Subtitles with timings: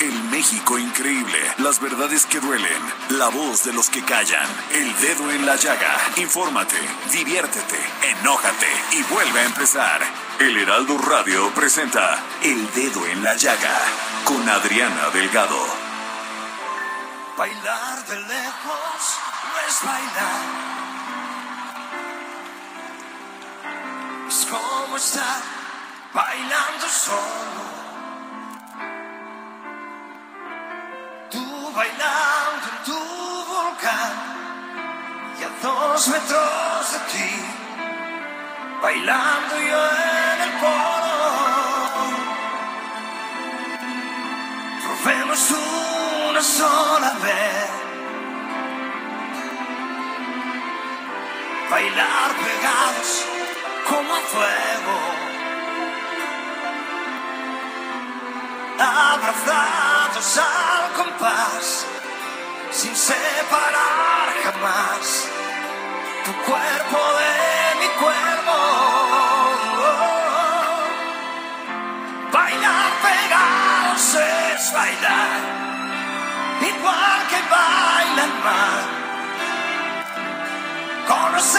[0.00, 1.38] El México increíble.
[1.58, 2.82] Las verdades que duelen.
[3.10, 4.48] La voz de los que callan.
[4.72, 5.94] El dedo en la llaga.
[6.16, 6.78] Infórmate,
[7.12, 7.78] diviértete,
[8.18, 10.00] enójate y vuelve a empezar.
[10.38, 13.78] El Heraldo Radio presenta El Dedo en la Llaga
[14.24, 15.66] con Adriana Delgado.
[17.36, 20.40] Bailar de lejos no es bailar.
[24.28, 25.42] Es como estar
[26.14, 27.69] bailando solo.
[31.74, 32.98] Bailando en tu
[33.52, 34.12] volcán
[35.38, 37.30] y a dos metros de ti.
[38.82, 41.20] Bailando yo en el polo.
[44.82, 45.50] Probemos
[46.30, 47.70] una sola vez.
[51.70, 53.26] Bailar pegados
[53.88, 55.20] como a fuego.
[60.12, 61.86] Al compás,
[62.72, 65.28] sin separar jamás
[66.24, 68.56] tu cuerpo de mi cuerpo.
[72.32, 75.40] Bailar pegados es bailar,
[76.60, 78.82] igual que baila el mar,
[81.06, 81.54] con los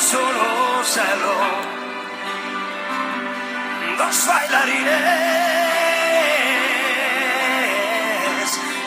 [0.00, 1.76] solo salón.
[3.98, 5.36] Dos bailarines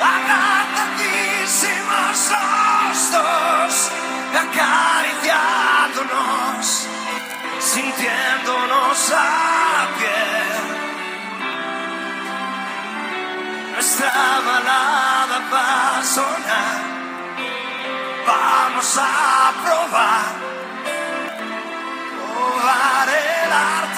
[0.01, 2.31] agrandadísimos
[2.89, 3.91] los dos,
[4.43, 6.65] acariciándonos,
[7.59, 9.13] sintiéndonos a
[9.75, 10.63] la piel.
[13.73, 14.11] Nuestra
[14.45, 16.79] balada va a sonar,
[18.27, 18.99] vamos a
[19.63, 20.31] probar,
[23.49, 23.89] probar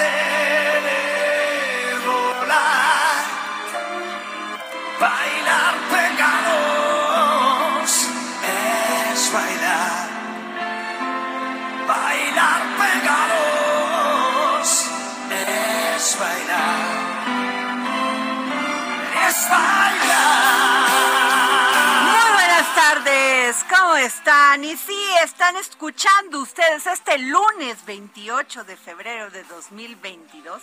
[24.01, 24.63] están?
[24.63, 30.61] Y sí, están escuchando ustedes este lunes 28 de febrero de 2022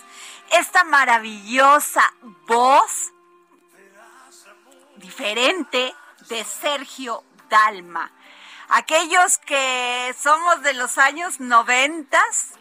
[0.51, 2.03] esta maravillosa
[2.47, 3.13] voz
[4.97, 5.95] diferente
[6.29, 8.11] de Sergio Dalma.
[8.71, 12.55] Aquellos que somos de los años noventas,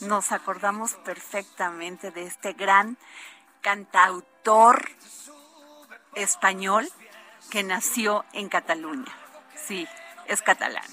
[0.00, 2.96] nos acordamos perfectamente de este gran
[3.60, 4.90] cantautor
[6.14, 6.90] español
[7.50, 9.12] que nació en Cataluña.
[9.54, 9.86] Sí,
[10.26, 10.84] es catalán.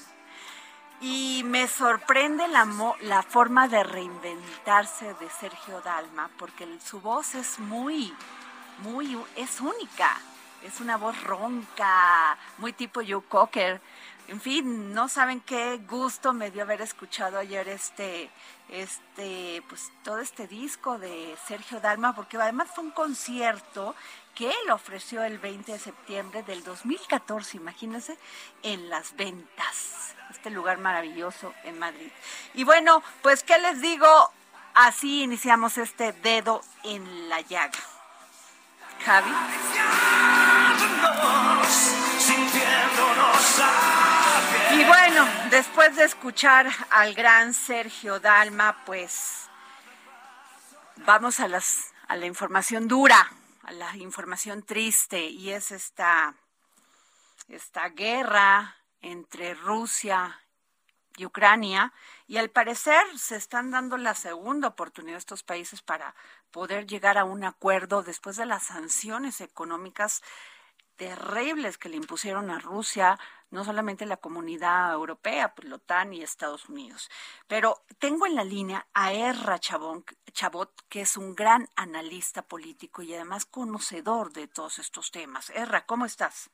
[1.00, 7.34] Y me sorprende la, mo- la forma de reinventarse de Sergio Dalma, porque su voz
[7.34, 8.14] es muy,
[8.78, 10.16] muy, es única.
[10.62, 13.80] Es una voz ronca, muy tipo Joe Cocker.
[14.28, 18.30] En fin, no saben qué gusto me dio haber escuchado ayer este,
[18.68, 23.96] este, pues todo este disco de Sergio Dalma, porque además fue un concierto
[24.34, 28.18] que él ofreció el 20 de septiembre del 2014, imagínense,
[28.62, 32.10] en Las Ventas, este lugar maravilloso en Madrid.
[32.54, 34.32] Y bueno, pues, ¿qué les digo?
[34.74, 37.78] Así iniciamos este dedo en la llaga.
[39.04, 39.30] Javi.
[44.72, 49.48] Y bueno, después de escuchar al gran Sergio Dalma, pues
[51.04, 53.32] vamos a las a la información dura,
[53.62, 56.34] a la información triste y es esta
[57.48, 60.40] esta guerra entre Rusia
[61.16, 61.92] y Ucrania,
[62.26, 66.14] y al parecer se están dando la segunda oportunidad a estos países para
[66.50, 70.22] poder llegar a un acuerdo después de las sanciones económicas
[71.02, 73.18] terribles que le impusieron a Rusia,
[73.50, 77.10] no solamente la comunidad europea, pues la OTAN y Estados Unidos.
[77.48, 83.02] Pero tengo en la línea a Erra Chabón, Chabot, que es un gran analista político
[83.02, 85.50] y además conocedor de todos estos temas.
[85.50, 86.50] Erra, ¿cómo estás?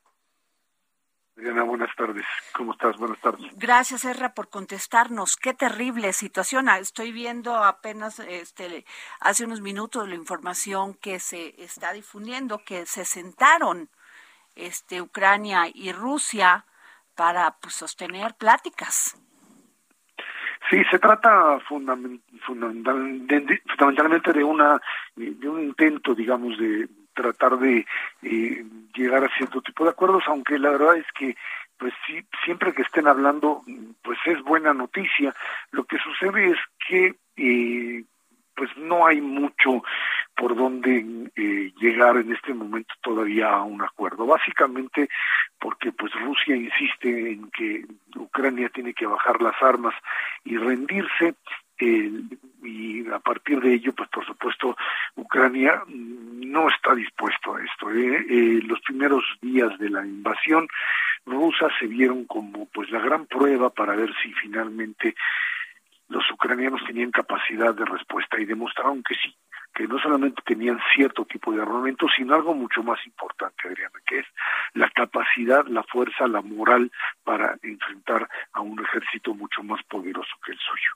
[1.36, 2.24] Diana, buenas tardes.
[2.54, 2.96] ¿Cómo estás?
[2.96, 3.52] Buenas tardes.
[3.54, 5.36] Gracias, Erra, por contestarnos.
[5.36, 6.70] Qué terrible situación.
[6.70, 8.86] Ah, estoy viendo apenas este,
[9.20, 13.90] hace unos minutos la información que se está difundiendo, que se sentaron
[14.58, 16.66] este, Ucrania y Rusia
[17.14, 19.16] para pues, sostener pláticas.
[20.68, 24.82] Sí, se trata fundamentalmente de una
[25.16, 27.86] de un intento, digamos, de tratar de
[28.22, 31.36] eh, llegar a cierto tipo de acuerdos, aunque la verdad es que
[31.78, 33.62] pues sí, siempre que estén hablando,
[34.02, 35.34] pues es buena noticia.
[35.70, 38.04] Lo que sucede es que eh,
[38.58, 39.84] pues no hay mucho
[40.36, 44.26] por donde eh, llegar en este momento todavía a un acuerdo.
[44.26, 45.08] Básicamente
[45.60, 49.94] porque pues Rusia insiste en que Ucrania tiene que bajar las armas
[50.44, 51.34] y rendirse
[51.80, 54.76] y a partir de ello pues por supuesto
[55.14, 57.92] Ucrania no está dispuesto a esto.
[57.92, 58.26] ¿eh?
[58.28, 60.66] Eh, los primeros días de la invasión
[61.24, 65.14] rusa se vieron como pues la gran prueba para ver si finalmente
[66.08, 69.34] los ucranianos tenían capacidad de respuesta y demostraron que sí,
[69.78, 74.18] que no solamente tenían cierto tipo de armamento, sino algo mucho más importante, Adriana, que
[74.18, 74.26] es
[74.74, 76.90] la capacidad, la fuerza, la moral
[77.22, 80.90] para enfrentar a un ejército mucho más poderoso que el suyo.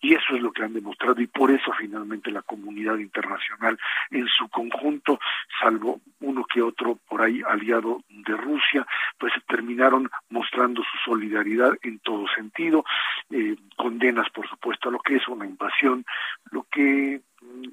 [0.00, 3.78] Y eso es lo que han demostrado y por eso finalmente la comunidad internacional
[4.10, 5.20] en su conjunto,
[5.60, 8.86] salvo uno que otro por ahí aliado de Rusia,
[9.18, 12.82] pues terminaron mostrando su solidaridad en todo sentido,
[13.30, 16.06] eh, condenas por supuesto a lo que es una invasión,
[16.50, 17.20] lo que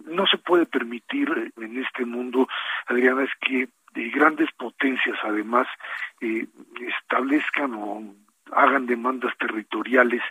[0.05, 2.47] no se puede permitir en este mundo,
[2.87, 3.69] Adriana, es que
[4.11, 5.67] grandes potencias además
[6.21, 6.47] eh,
[6.81, 8.03] establezcan o
[8.51, 10.21] hagan demandas territoriales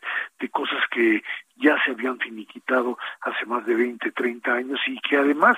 [0.40, 1.23] de cosas que
[1.56, 5.56] ya se habían finiquitado hace más de 20, 30 años y que además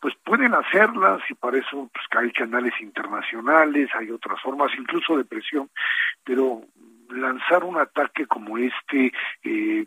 [0.00, 5.24] pues pueden hacerlas y para eso pues hay canales internacionales, hay otras formas incluso de
[5.24, 5.68] presión,
[6.24, 6.62] pero
[7.10, 9.12] lanzar un ataque como este
[9.44, 9.86] eh,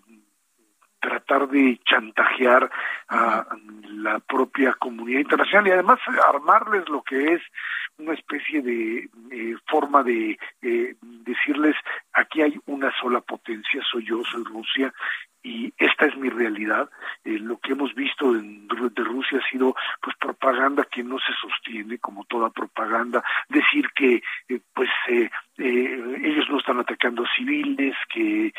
[1.04, 2.72] tratar de chantajear
[3.10, 3.46] a
[3.90, 7.42] la propia comunidad internacional y además armarles lo que es
[7.98, 11.76] una especie de eh, forma de eh, decirles
[12.14, 14.94] aquí hay una sola potencia, soy yo, soy Rusia
[15.44, 16.90] y esta es mi realidad.
[17.24, 21.98] Eh, lo que hemos visto de Rusia ha sido pues propaganda que no se sostiene
[22.00, 24.22] como toda propaganda, decir que
[24.74, 24.90] pues
[25.58, 28.54] ellos no están atacando civiles, que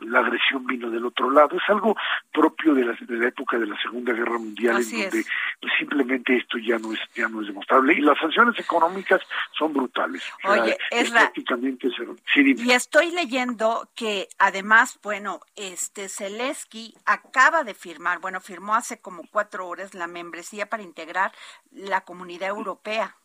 [0.00, 1.96] la agresión vino del otro lado, es algo
[2.32, 5.24] propio de la, de la época de la Segunda Guerra Mundial en donde
[5.60, 7.94] pues, simplemente esto ya no es ya no es demostrable.
[7.94, 9.20] Y las sanciones económicas
[9.58, 10.22] son brutales.
[10.44, 11.88] Oye, es prácticamente
[12.34, 19.22] y estoy leyendo que además, bueno, este Zelensky acaba de firmar, bueno, firmó hace como
[19.30, 21.32] cuatro horas la membresía para integrar
[21.70, 23.16] la comunidad europea.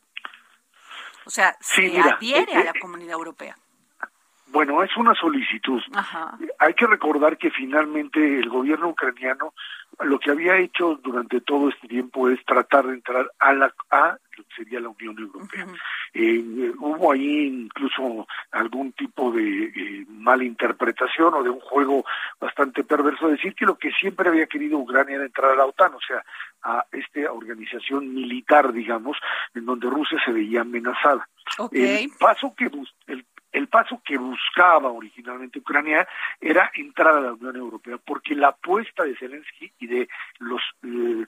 [1.26, 3.58] O sea, se adhiere a la comunidad europea.
[4.50, 5.82] Bueno, es una solicitud.
[6.60, 9.54] Hay que recordar que finalmente el gobierno ucraniano
[10.00, 14.18] lo que había hecho durante todo este tiempo es tratar de entrar a la a
[14.38, 15.66] lo que sería la Unión Europea.
[16.14, 22.06] Eh, hubo ahí incluso algún tipo de eh, malinterpretación o de un juego
[22.40, 25.96] bastante perverso, decir que lo que siempre había querido Ucrania era entrar a la OTAN,
[25.96, 26.24] o sea,
[26.62, 29.18] a esta organización militar, digamos,
[29.56, 31.28] en donde Rusia se veía amenazada.
[31.72, 32.70] El paso que
[33.08, 33.26] el
[33.58, 36.08] el paso que buscaba originalmente Ucrania
[36.40, 40.08] era entrar a la Unión Europea, porque la apuesta de Zelensky y de
[40.40, 41.26] los eh,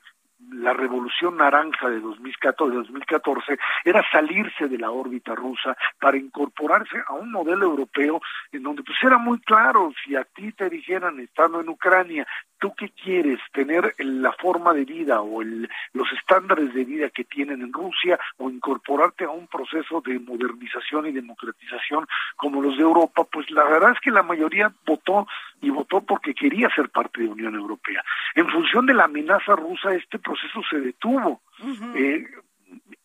[0.51, 7.13] la revolución naranja de 2014, 2014 era salirse de la órbita rusa para incorporarse a
[7.13, 8.21] un modelo europeo
[8.51, 12.25] en donde pues era muy claro, si a ti te dijeran estando en Ucrania,
[12.59, 13.39] ¿tú qué quieres?
[13.53, 18.19] ¿Tener la forma de vida o el, los estándares de vida que tienen en Rusia
[18.37, 23.23] o incorporarte a un proceso de modernización y democratización como los de Europa?
[23.23, 25.27] Pues la verdad es que la mayoría votó
[25.61, 28.03] y votó porque quería ser parte de la Unión Europea.
[28.35, 31.41] En función de la amenaza rusa, este proceso se detuvo.
[31.95, 32.25] eh,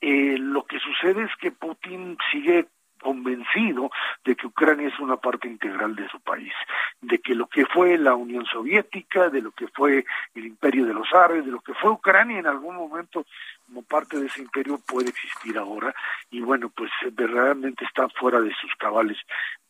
[0.01, 2.67] eh, lo que sucede es que Putin sigue
[3.05, 3.91] convencido
[4.25, 6.55] de que Ucrania es una parte integral de su país,
[7.03, 10.95] de que lo que fue la Unión Soviética, de lo que fue el Imperio de
[10.95, 13.27] los Árabes, de lo que fue Ucrania en algún momento
[13.75, 15.93] como parte de ese imperio puede existir ahora
[16.31, 19.19] y bueno, pues verdaderamente está fuera de sus cabales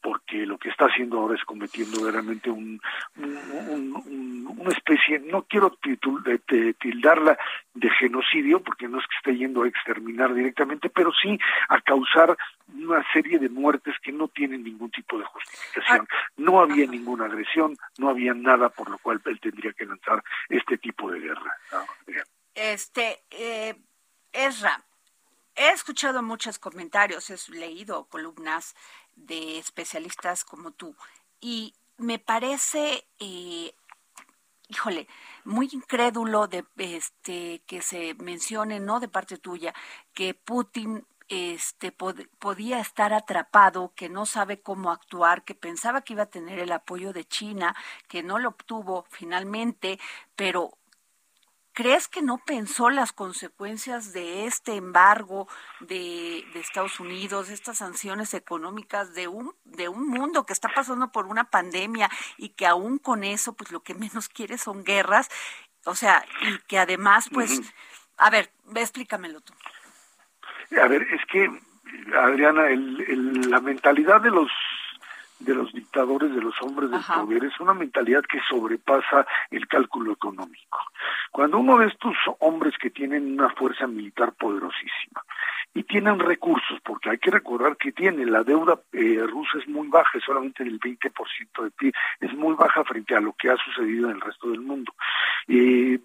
[0.02, 2.78] porque lo que está haciendo ahora es cometiendo verdaderamente un,
[3.16, 5.78] una especie, no quiero
[6.78, 7.38] tildarla
[7.73, 11.38] de genocidio, porque no es que esté yendo a exterminar directamente, pero sí
[11.70, 12.37] a causar
[12.75, 16.06] una serie de muertes que no tienen ningún tipo de justificación.
[16.37, 20.76] No había ninguna agresión, no había nada por lo cual él tendría que lanzar este
[20.76, 21.56] tipo de guerra.
[22.54, 23.75] Este, eh,
[24.34, 24.84] Ezra,
[25.54, 28.74] he escuchado muchos comentarios, he leído columnas
[29.14, 30.96] de especialistas como tú
[31.40, 33.72] y me parece, eh,
[34.68, 35.06] híjole,
[35.44, 39.72] muy incrédulo de este que se mencione, no de parte tuya,
[40.12, 46.24] que Putin este podía estar atrapado, que no sabe cómo actuar, que pensaba que iba
[46.24, 47.74] a tener el apoyo de China,
[48.08, 49.98] que no lo obtuvo finalmente,
[50.36, 50.76] pero
[51.74, 55.48] ¿Crees que no pensó las consecuencias de este embargo
[55.80, 60.68] de, de, Estados Unidos, de estas sanciones económicas de un, de un mundo que está
[60.68, 64.84] pasando por una pandemia y que aún con eso, pues lo que menos quiere son
[64.84, 65.28] guerras?
[65.84, 67.60] O sea, y que además, pues,
[68.18, 69.52] a ver, explícamelo tú.
[70.80, 71.50] A ver, es que,
[72.16, 74.48] Adriana, el, la mentalidad de los
[75.44, 80.12] de los dictadores, de los hombres del poder, es una mentalidad que sobrepasa el cálculo
[80.12, 80.78] económico.
[81.30, 85.24] Cuando uno de estos hombres que tienen una fuerza militar poderosísima
[85.74, 89.88] y tienen recursos, porque hay que recordar que tiene la deuda eh, rusa es muy
[89.88, 93.56] baja, es solamente del 20% de PIB, es muy baja frente a lo que ha
[93.56, 94.94] sucedido en el resto del mundo.
[95.48, 95.98] Eh,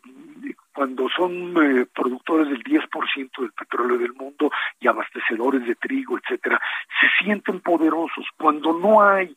[0.73, 6.59] cuando son eh, productores del 10% del petróleo del mundo y abastecedores de trigo, etcétera,
[6.99, 8.25] se sienten poderosos.
[8.37, 9.35] Cuando no hay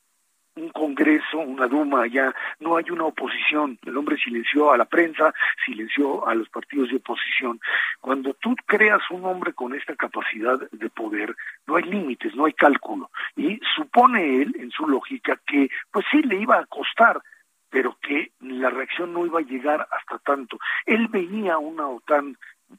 [0.54, 3.78] un Congreso, una Duma ya no hay una oposición.
[3.86, 5.32] El hombre silenció a la prensa,
[5.64, 7.60] silenció a los partidos de oposición.
[8.00, 11.34] Cuando tú creas un hombre con esta capacidad de poder,
[11.66, 13.10] no hay límites, no hay cálculo.
[13.36, 17.22] Y supone él, en su lógica, que pues sí le iba a costar
[17.72, 20.58] pero que la reacción no iba a llegar hasta tanto.
[20.84, 22.36] Él veía una OTAN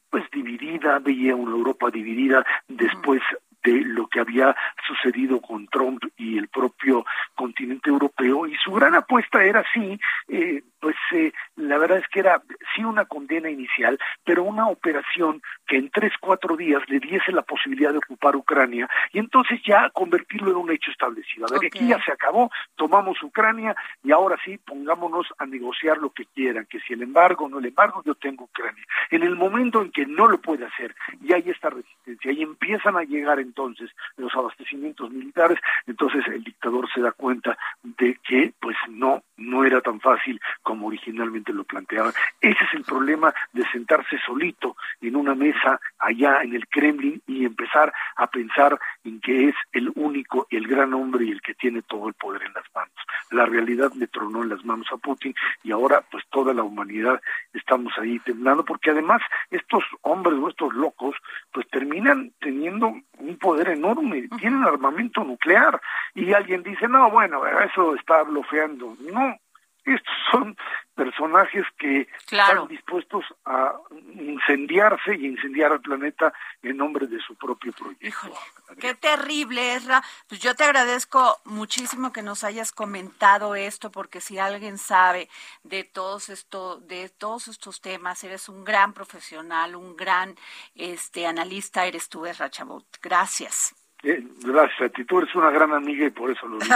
[0.08, 3.20] pues dividida, veía una Europa dividida, después
[3.64, 4.54] de lo que había
[4.86, 9.98] sucedido con Trump y el propio continente europeo y su gran apuesta era sí,
[10.28, 12.42] eh, pues eh, la verdad es que era
[12.76, 17.40] sí una condena inicial, pero una operación que en tres, cuatro días le diese la
[17.40, 21.46] posibilidad de ocupar Ucrania y entonces ya convertirlo en un hecho establecido.
[21.46, 26.10] A ver, aquí ya se acabó, tomamos Ucrania y ahora sí pongámonos a negociar lo
[26.10, 28.84] que quieran, que si el embargo o no el embargo, yo tengo Ucrania.
[29.10, 32.98] En el momento en que no lo puede hacer y hay esta resistencia y empiezan
[32.98, 38.52] a llegar en entonces los abastecimientos militares, entonces el dictador se da cuenta de que
[38.60, 42.12] pues no, no era tan fácil como originalmente lo planteaba.
[42.40, 47.44] Ese es el problema de sentarse solito en una mesa allá en el Kremlin y
[47.44, 51.82] empezar a pensar en que es el único, el gran hombre y el que tiene
[51.82, 52.94] todo el poder en las manos.
[53.30, 57.20] La realidad le tronó en las manos a Putin y ahora pues toda la humanidad
[57.52, 61.16] estamos ahí temblando porque además estos hombres o estos locos
[61.52, 65.80] pues terminan teniendo un poder enorme, tienen armamento nuclear
[66.14, 68.96] y alguien dice, no, bueno, eso está bloqueando.
[69.12, 69.36] No,
[69.84, 70.56] estos son
[70.94, 73.74] personajes que están dispuestos a
[74.14, 78.06] incendiarse y incendiar al planeta en nombre de su propio proyecto.
[78.06, 78.34] Híjole,
[78.78, 80.02] qué terrible, Esra.
[80.28, 85.28] Pues yo te agradezco muchísimo que nos hayas comentado esto, porque si alguien sabe
[85.64, 90.36] de todos esto, de todos estos temas, eres un gran profesional, un gran
[90.74, 92.84] este analista, eres tú, Esra Chabot.
[93.02, 93.83] Gracias.
[94.04, 96.74] Eh, gracias a ti, tú eres una gran amiga y por eso lo digo.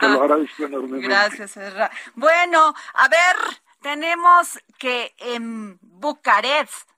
[0.00, 1.08] Te lo agradezco enormemente.
[1.08, 1.90] Gracias, Ezra.
[2.14, 3.36] Bueno, a ver,
[3.82, 6.88] tenemos que en Bucarest,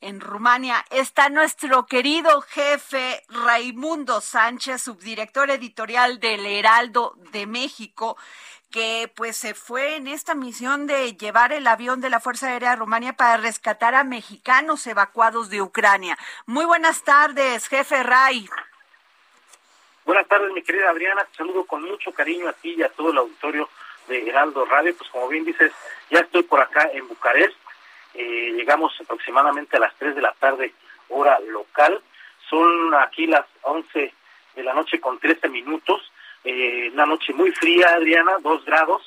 [0.00, 8.16] en Rumania, está nuestro querido jefe Raimundo Sánchez, subdirector editorial del Heraldo de México,
[8.72, 12.74] que pues se fue en esta misión de llevar el avión de la Fuerza Aérea
[12.74, 16.18] Rumania para rescatar a mexicanos evacuados de Ucrania.
[16.46, 18.48] Muy buenas tardes, jefe Ray.
[20.04, 21.24] Buenas tardes, mi querida Adriana.
[21.24, 23.68] Te saludo con mucho cariño a ti y a todo el auditorio
[24.08, 24.96] de Heraldo Radio.
[24.96, 25.70] Pues como bien dices,
[26.10, 27.56] ya estoy por acá en Bucarest.
[28.14, 30.74] Eh, llegamos aproximadamente a las 3 de la tarde,
[31.08, 32.02] hora local.
[32.50, 34.12] Son aquí las 11
[34.56, 36.10] de la noche con 13 minutos.
[36.42, 39.02] Eh, una noche muy fría, Adriana, 2 grados.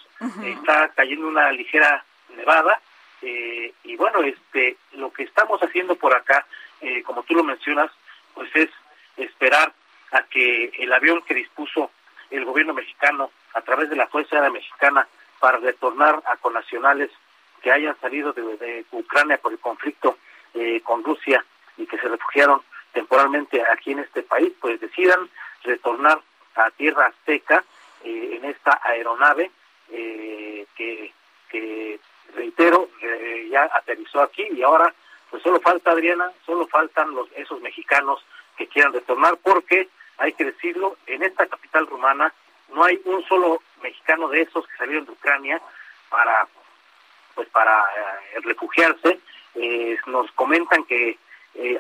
[0.46, 2.06] está cayendo una ligera
[2.38, 2.80] nevada.
[3.22, 6.46] Eh, y bueno, este, lo que estamos haciendo por acá,
[6.80, 7.92] eh, como tú lo mencionas,
[8.34, 8.70] pues es
[9.18, 9.74] esperar
[10.36, 11.92] que el avión que dispuso
[12.30, 15.08] el gobierno mexicano a través de la Fuerza Aérea Mexicana
[15.39, 17.10] para retornar a connacionales
[17.62, 20.18] que hayan salido de, Ucrania por el conflicto
[20.54, 21.46] eh, con Rusia
[21.77, 22.62] y que se refugiaron
[22.92, 25.30] temporalmente aquí en este país, pues decidan
[25.63, 26.20] retornar
[26.56, 27.63] a tierra azteca
[28.04, 29.51] eh, en esta aeronave
[29.89, 31.13] eh, que,
[31.48, 31.98] que,
[32.36, 34.94] reitero, eh, ya aterrizó aquí y ahora
[35.30, 38.22] pues solo falta Adriana, solo faltan los esos mexicanos
[38.58, 42.34] que quieran retornar porque hay que decirlo, en esta capital rumana
[42.74, 45.62] no hay un solo mexicano de esos que salieron de Ucrania
[46.10, 46.48] para
[47.36, 47.84] pues para
[48.43, 49.19] refugiarse.
[50.07, 51.17] nos comentan que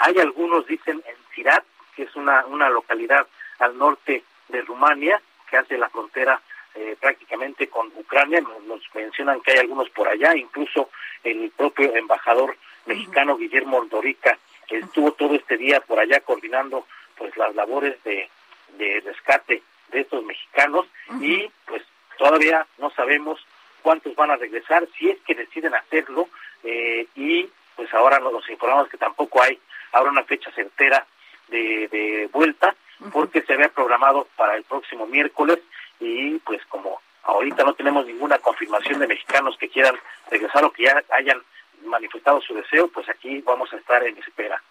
[0.01, 1.63] hay algunos, dicen, en Sirat,
[1.95, 3.25] que es una, una localidad
[3.59, 6.41] al norte de Rumania, que hace la frontera
[6.75, 8.41] eh, prácticamente con Ucrania.
[8.41, 10.89] Nos, mencionan que hay algunos por allá, incluso
[11.23, 14.37] el propio embajador mexicano Guillermo Ordorica
[14.67, 16.85] estuvo todo este día por allá coordinando
[17.17, 18.29] pues las labores de,
[18.77, 20.87] de rescate de estos mexicanos
[21.21, 21.83] y pues
[22.17, 23.45] todavía no sabemos
[23.81, 26.27] cuántos van a regresar, si es que deciden hacerlo
[26.63, 29.59] eh, y pues ahora nos informamos que tampoco hay
[29.91, 31.05] ahora una fecha certera
[31.47, 32.75] de, de vuelta
[33.11, 35.59] porque se había programado para el próximo miércoles
[35.99, 39.95] y pues como ahorita no tenemos ninguna confirmación de mexicanos que quieran
[40.29, 41.41] regresar o que ya hayan
[41.83, 44.61] manifestado su deseo, pues aquí vamos a estar en espera.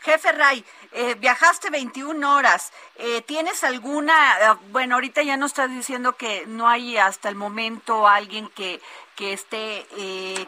[0.00, 2.72] Jefe Ray, eh, viajaste 21 horas.
[2.96, 7.34] Eh, ¿Tienes alguna, eh, bueno, ahorita ya nos estás diciendo que no hay hasta el
[7.34, 8.80] momento alguien que,
[9.20, 9.84] que esté,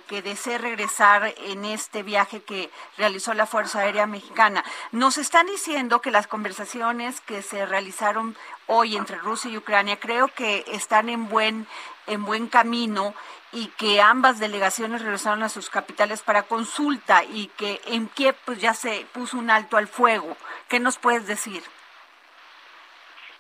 [0.09, 4.65] que desee regresar en este viaje que realizó la Fuerza Aérea Mexicana.
[4.93, 8.35] Nos están diciendo que las conversaciones que se realizaron
[8.69, 11.67] hoy entre Rusia y Ucrania creo que están en buen,
[12.07, 13.15] en buen camino
[13.53, 18.59] y que ambas delegaciones regresaron a sus capitales para consulta y que en Kiev pues
[18.59, 20.35] ya se puso un alto al fuego.
[20.71, 21.63] ¿Qué nos puedes decir?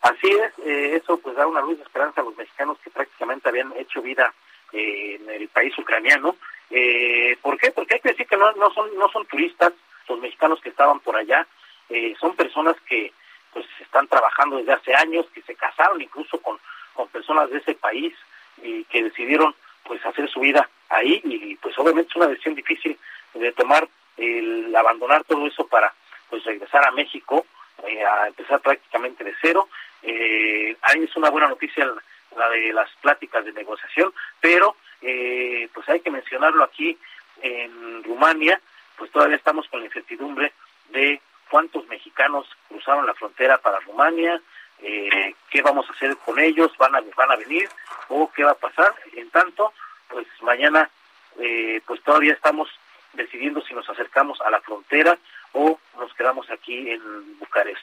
[0.03, 3.49] Así es, eh, eso pues da una luz de esperanza a los mexicanos que prácticamente
[3.49, 4.33] habían hecho vida eh,
[4.73, 6.37] en el país ucraniano.
[6.71, 7.71] Eh, ¿Por qué?
[7.71, 9.73] Porque hay que decir que no, no son no son turistas
[10.09, 11.47] los mexicanos que estaban por allá,
[11.89, 13.13] eh, son personas que
[13.53, 16.59] pues están trabajando desde hace años, que se casaron incluso con,
[16.95, 18.15] con personas de ese país
[18.63, 22.99] y que decidieron pues hacer su vida ahí y pues obviamente es una decisión difícil
[23.35, 25.93] de tomar el abandonar todo eso para
[26.31, 27.47] pues regresar a México
[27.87, 29.69] eh, a empezar prácticamente de cero
[30.03, 31.91] eh, ahí es una buena noticia
[32.37, 36.97] la de las pláticas de negociación pero eh, pues hay que mencionarlo aquí
[37.43, 38.61] en Rumania
[38.97, 40.53] pues todavía estamos con la incertidumbre
[40.91, 44.41] de cuántos mexicanos cruzaron la frontera para Rumania
[44.83, 47.69] eh, qué vamos a hacer con ellos, van a, van a venir
[48.09, 48.93] o qué va a pasar.
[49.15, 49.73] En tanto,
[50.09, 50.91] pues mañana
[51.39, 52.69] eh, pues todavía estamos
[53.13, 55.17] decidiendo si nos acercamos a la frontera
[55.53, 57.83] o nos quedamos aquí en Bucarest.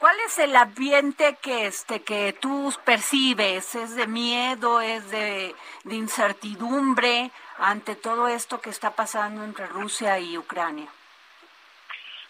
[0.00, 3.74] ¿Cuál es el ambiente que este que tú percibes?
[3.74, 4.80] ¿Es de miedo?
[4.80, 10.88] ¿Es de, de incertidumbre ante todo esto que está pasando entre Rusia y Ucrania?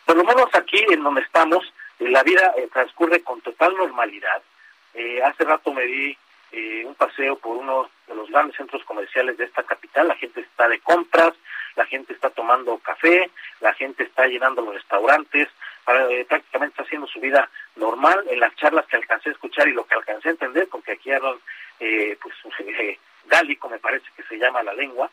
[0.04, 4.42] Por lo menos aquí en donde estamos, la vida eh, transcurre con total normalidad.
[4.94, 6.18] Eh, hace rato me di
[6.52, 10.40] eh, un paseo por uno de los grandes centros comerciales de esta capital, la gente
[10.40, 11.34] está de compras,
[11.76, 15.48] la gente está tomando café, la gente está llenando los restaurantes,
[15.84, 19.86] prácticamente está haciendo su vida normal en las charlas que alcancé a escuchar y lo
[19.86, 21.36] que alcancé a entender, porque aquí hablan
[21.78, 22.34] pues
[23.26, 25.10] gálico me parece que se llama la lengua,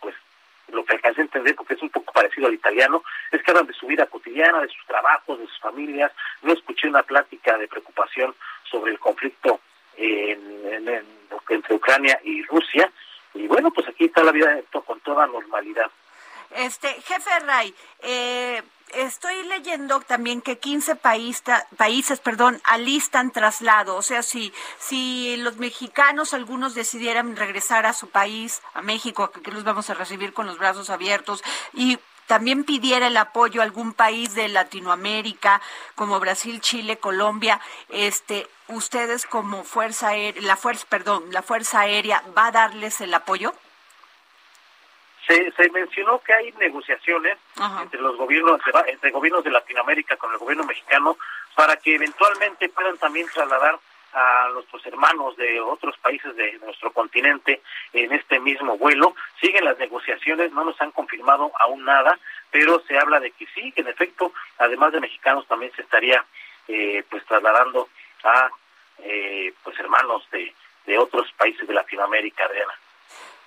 [0.00, 0.14] pues
[0.68, 3.66] lo que alcancé a entender, porque es un poco parecido al italiano, es que hablan
[3.66, 6.12] de su vida cotidiana, de sus trabajos, de sus familias.
[6.42, 8.34] No escuché una plática de preocupación
[8.70, 9.60] sobre el conflicto
[11.48, 12.90] entre Ucrania y Rusia.
[13.34, 15.90] Y bueno, pues aquí está la vida con toda normalidad.
[16.50, 18.62] Este, jefe Ray, eh,
[18.94, 23.96] estoy leyendo también que 15 países perdón, alistan traslado.
[23.96, 29.50] O sea, si, si los mexicanos, algunos decidieran regresar a su país, a México, que
[29.50, 33.92] los vamos a recibir con los brazos abiertos, y también pidiera el apoyo a algún
[33.92, 35.60] país de Latinoamérica,
[35.94, 42.22] como Brasil, Chile, Colombia, este, ustedes como fuerza aérea, la fuerza, perdón, la fuerza aérea
[42.36, 43.54] va a darles el apoyo.
[45.26, 47.38] Se, se mencionó que hay negociaciones
[47.80, 51.16] entre los gobiernos, entre gobiernos de Latinoamérica con el gobierno mexicano
[51.54, 53.78] para que eventualmente puedan también trasladar
[54.14, 57.60] a nuestros hermanos de otros países de nuestro continente
[57.92, 59.14] en este mismo vuelo.
[59.40, 62.18] Siguen las negociaciones, no nos han confirmado aún nada,
[62.50, 66.24] pero se habla de que sí, que en efecto, además de mexicanos, también se estaría
[66.68, 67.88] eh, pues trasladando
[68.22, 68.48] a
[68.98, 70.54] eh, pues hermanos de,
[70.86, 72.74] de otros países de Latinoamérica, Adriana.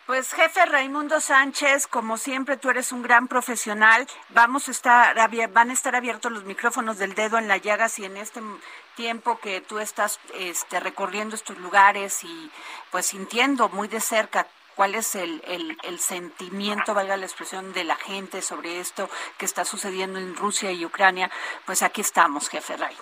[0.07, 5.13] Pues jefe Raimundo Sánchez, como siempre tú eres un gran profesional, vamos a estar
[5.51, 8.39] van a estar abiertos los micrófonos del dedo en la llaga si en este
[8.95, 12.49] tiempo que tú estás este, recorriendo estos lugares y
[12.89, 15.41] pues sintiendo muy de cerca cuál es el,
[15.83, 20.71] el, sentimiento, valga la expresión, de la gente sobre esto que está sucediendo en Rusia
[20.71, 21.29] y Ucrania,
[21.65, 22.95] pues aquí estamos, jefe Ray.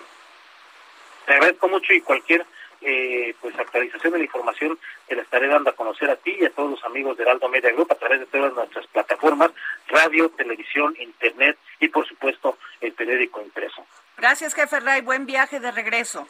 [1.26, 2.44] Te agradezco mucho y cualquier
[2.80, 6.44] eh, pues actualización de la información te la estaré dando a conocer a ti y
[6.44, 9.50] a todos los amigos de Heraldo Media Group a través de todas nuestras plataformas,
[9.88, 13.86] radio, televisión, internet y por supuesto el periódico impreso.
[14.16, 15.02] Gracias, jefe Ray.
[15.02, 16.26] Buen viaje de regreso.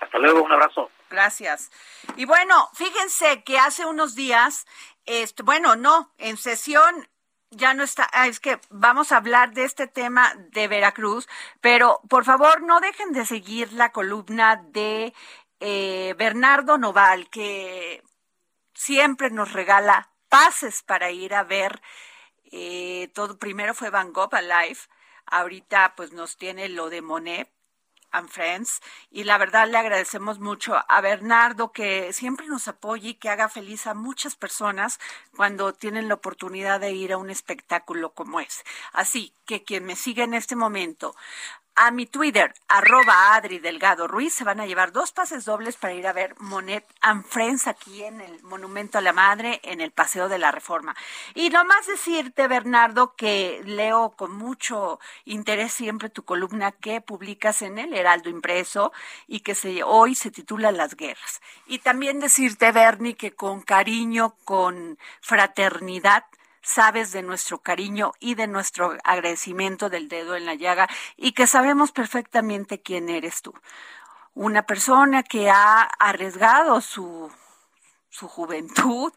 [0.00, 0.90] Hasta luego, un abrazo.
[1.10, 1.70] Gracias.
[2.16, 4.66] Y bueno, fíjense que hace unos días,
[5.06, 7.08] este, bueno, no, en sesión
[7.50, 11.28] ya no está, ah, es que vamos a hablar de este tema de Veracruz,
[11.60, 15.14] pero por favor no dejen de seguir la columna de
[15.60, 18.02] eh, Bernardo Noval, que
[18.74, 21.80] siempre nos regala pases para ir a ver
[22.52, 23.38] eh, todo.
[23.38, 24.80] Primero fue Van Gogh Alive,
[25.26, 27.55] ahorita pues nos tiene lo de Monet
[29.10, 33.48] Y la verdad le agradecemos mucho a Bernardo que siempre nos apoye y que haga
[33.48, 34.98] feliz a muchas personas
[35.36, 38.64] cuando tienen la oportunidad de ir a un espectáculo como ese.
[38.92, 41.14] Así que quien me sigue en este momento
[41.76, 45.92] a mi Twitter, arroba Adri Delgado Ruiz, se van a llevar dos pases dobles para
[45.92, 49.90] ir a ver Monet and Friends aquí en el Monumento a la Madre, en el
[49.90, 50.96] Paseo de la Reforma.
[51.34, 57.78] Y nomás decirte, Bernardo, que leo con mucho interés siempre tu columna que publicas en
[57.78, 58.92] el Heraldo Impreso
[59.28, 61.42] y que hoy se titula Las Guerras.
[61.66, 66.24] Y también decirte, Bernie, que con cariño, con fraternidad,
[66.66, 71.46] sabes de nuestro cariño y de nuestro agradecimiento del dedo en la llaga y que
[71.46, 73.54] sabemos perfectamente quién eres tú.
[74.34, 77.30] Una persona que ha arriesgado su,
[78.10, 79.12] su juventud,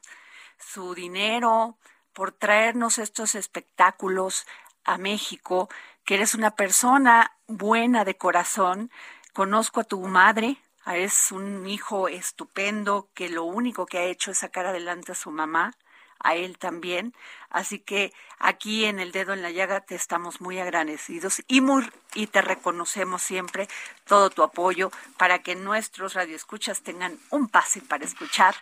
[0.60, 1.80] su dinero,
[2.14, 4.46] por traernos estos espectáculos
[4.84, 5.70] a México,
[6.06, 8.92] que eres una persona buena de corazón.
[9.34, 14.38] Conozco a tu madre, es un hijo estupendo que lo único que ha hecho es
[14.38, 15.74] sacar adelante a su mamá
[16.20, 17.14] a él también.
[17.50, 22.42] Así que aquí en el dedo en la llaga te estamos muy agradecidos y, te
[22.42, 23.68] reconocemos siempre
[24.06, 28.56] todo tu apoyo para que nuestros radioescuchas tengan un pase para escuchar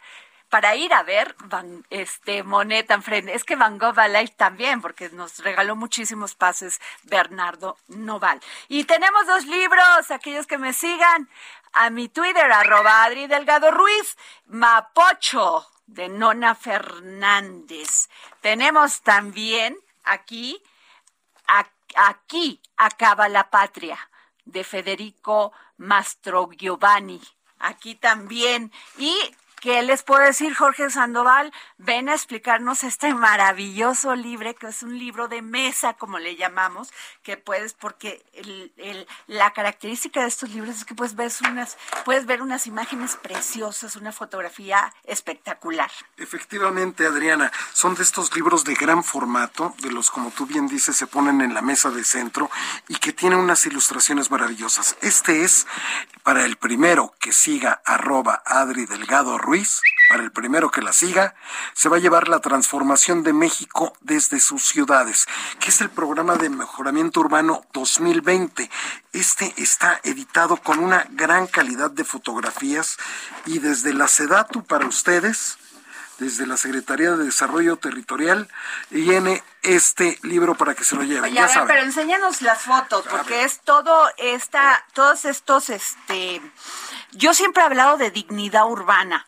[0.50, 3.34] para ir a ver Van, este Monet Frente.
[3.34, 8.40] Es que Van Gogh Live también, porque nos regaló muchísimos pases Bernardo Noval.
[8.70, 11.28] Y tenemos dos libros, aquellos que me sigan
[11.74, 14.18] a mi Twitter, arroba Adri Delgado Ruiz,
[14.48, 18.10] Mapocho, de Nona Fernández.
[18.42, 20.62] Tenemos también aquí,
[21.96, 23.98] aquí acaba la patria,
[24.46, 27.22] de Federico Mastro Giovanni.
[27.60, 28.72] Aquí también.
[28.98, 29.16] Y
[29.60, 31.52] ¿Qué les puedo decir, Jorge Sandoval?
[31.80, 36.94] Ven a explicarnos este maravilloso libro, que es un libro de mesa, como le llamamos,
[37.24, 38.24] que puedes, porque
[39.26, 43.96] la característica de estos libros es que puedes ver, unas, puedes ver unas imágenes preciosas,
[43.96, 45.90] una fotografía espectacular.
[46.18, 50.96] Efectivamente, Adriana, son de estos libros de gran formato, de los, como tú bien dices,
[50.96, 52.52] se ponen en la mesa de centro
[52.88, 54.98] y que tienen unas ilustraciones maravillosas.
[55.02, 55.66] Este es
[56.22, 61.34] para el primero que siga arroba Adri Delgado Ruiz, para el primero que la siga,
[61.72, 65.26] se va a llevar la transformación de México desde sus ciudades,
[65.62, 68.70] que es el programa de mejoramiento urbano 2020.
[69.14, 72.98] Este está editado con una gran calidad de fotografías
[73.46, 75.58] y desde la SEDATU para ustedes,
[76.20, 78.50] desde la Secretaría de Desarrollo Territorial,
[78.90, 81.34] viene este libro para que se lo lleven.
[81.34, 86.42] ya pero enséñanos las fotos, porque es todo esta, todos estos, este,
[87.14, 89.26] yo siempre he hablado de dignidad urbana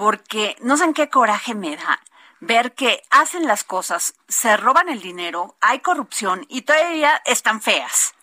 [0.00, 2.00] porque no sé en qué coraje me da
[2.40, 8.14] ver que hacen las cosas, se roban el dinero, hay corrupción y todavía están feas.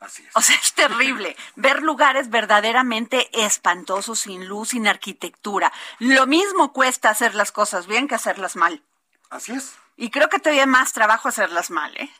[0.00, 0.30] Así es.
[0.34, 5.70] O sea, es terrible ver lugares verdaderamente espantosos, sin luz, sin arquitectura.
[5.98, 8.82] Lo mismo cuesta hacer las cosas bien que hacerlas mal.
[9.28, 9.74] Así es.
[9.98, 12.10] Y creo que todavía más trabajo hacerlas mal, ¿eh?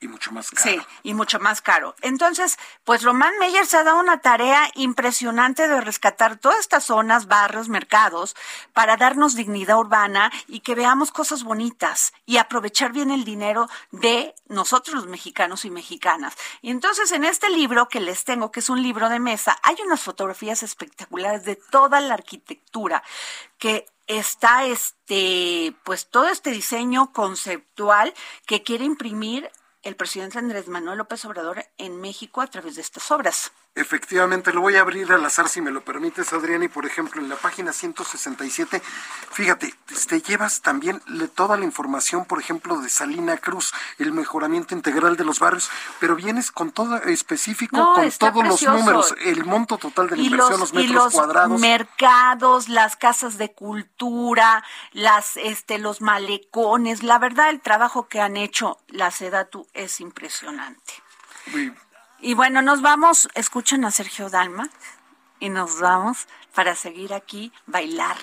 [0.00, 0.70] Y mucho más caro.
[0.70, 1.94] Sí, y mucho más caro.
[2.02, 7.26] Entonces, pues Román Meyer se ha dado una tarea impresionante de rescatar todas estas zonas,
[7.26, 8.36] barrios, mercados,
[8.72, 14.34] para darnos dignidad urbana y que veamos cosas bonitas y aprovechar bien el dinero de
[14.46, 16.34] nosotros los mexicanos y mexicanas.
[16.62, 19.76] Y entonces en este libro que les tengo, que es un libro de mesa, hay
[19.84, 23.02] unas fotografías espectaculares de toda la arquitectura
[23.58, 28.14] que está este pues todo este diseño conceptual
[28.46, 29.50] que quiere imprimir
[29.82, 33.52] el presidente Andrés Manuel López Obrador en México a través de estas obras.
[33.78, 37.20] Efectivamente, lo voy a abrir al azar si me lo permites, Adrián, y por ejemplo,
[37.20, 38.82] en la página 167,
[39.30, 39.72] fíjate,
[40.08, 41.00] te llevas también
[41.36, 46.16] toda la información, por ejemplo, de Salina Cruz, el mejoramiento integral de los barrios, pero
[46.16, 50.74] vienes con todo específico, con todos los números, el monto total de la inversión, los,
[50.74, 51.60] metros los cuadrados.
[51.60, 58.36] mercados, las casas de cultura, las, este, los malecones, la verdad, el trabajo que han
[58.36, 60.94] hecho la SEDATU es impresionante.
[62.20, 64.68] Y bueno, nos vamos, escuchan a Sergio Dalma
[65.38, 68.16] y nos vamos para seguir aquí, bailar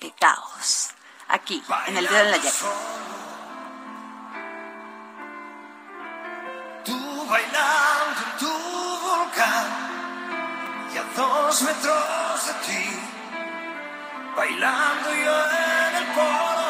[0.00, 0.90] de caos.
[1.28, 2.58] Aquí, en el dedo de la llave.
[6.84, 8.52] Tú bailando en tu
[9.06, 9.66] volcán
[10.94, 12.84] y a dos metros de ti,
[14.34, 16.64] bailando yo en el polo.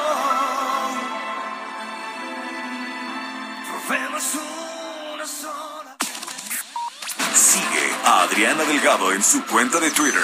[3.69, 4.35] Probemos
[5.15, 5.54] una sola.
[7.35, 10.23] Sigue a Adriana Delgado en su cuenta de Twitter.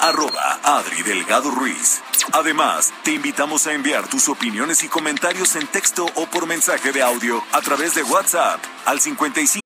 [0.00, 2.02] Arroba Adri Delgado Ruiz.
[2.32, 7.02] Además, te invitamos a enviar tus opiniones y comentarios en texto o por mensaje de
[7.02, 9.60] audio a través de WhatsApp al 55.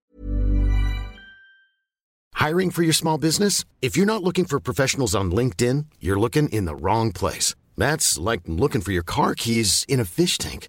[2.34, 3.64] Hiring for your small business?
[3.80, 7.54] If you're not looking for professionals on LinkedIn, you're looking in the wrong place.
[7.78, 10.68] That's like looking for your car keys in a fish tank.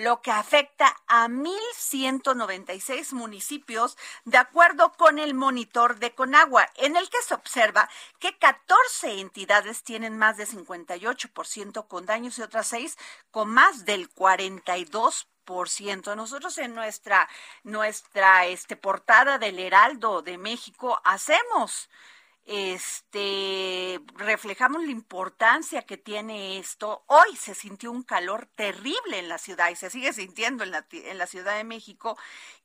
[0.00, 7.10] lo que afecta a 1.196 municipios, de acuerdo con el monitor de Conagua, en el
[7.10, 12.96] que se observa que 14 entidades tienen más de 58% con daños y otras 6
[13.30, 15.26] con más del 42%.
[16.14, 17.28] Nosotros en nuestra
[17.64, 21.90] nuestra este portada del Heraldo de México hacemos
[22.46, 27.02] este reflejamos la importancia que tiene esto.
[27.06, 30.86] Hoy se sintió un calor terrible en la ciudad y se sigue sintiendo en la,
[30.90, 32.16] en la Ciudad de México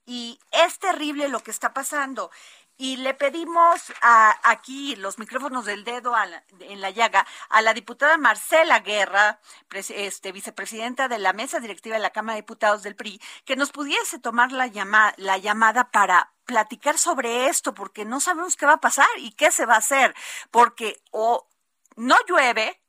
[0.05, 2.29] y es terrible lo que está pasando.
[2.77, 6.13] Y le pedimos a, aquí los micrófonos del dedo
[6.59, 9.39] en la llaga a la diputada Marcela Guerra,
[9.71, 13.71] este, vicepresidenta de la mesa directiva de la Cámara de Diputados del PRI, que nos
[13.71, 18.73] pudiese tomar la, llama, la llamada para platicar sobre esto, porque no sabemos qué va
[18.73, 20.13] a pasar y qué se va a hacer,
[20.51, 21.47] porque o
[21.95, 22.81] no llueve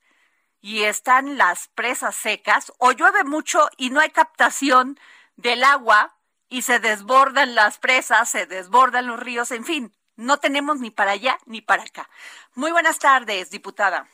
[0.60, 4.98] y están las presas secas, o llueve mucho y no hay captación
[5.36, 6.15] del agua
[6.48, 11.12] y se desbordan las presas, se desbordan los ríos, en fin, no tenemos ni para
[11.12, 12.08] allá ni para acá.
[12.54, 14.06] Muy buenas tardes, diputada.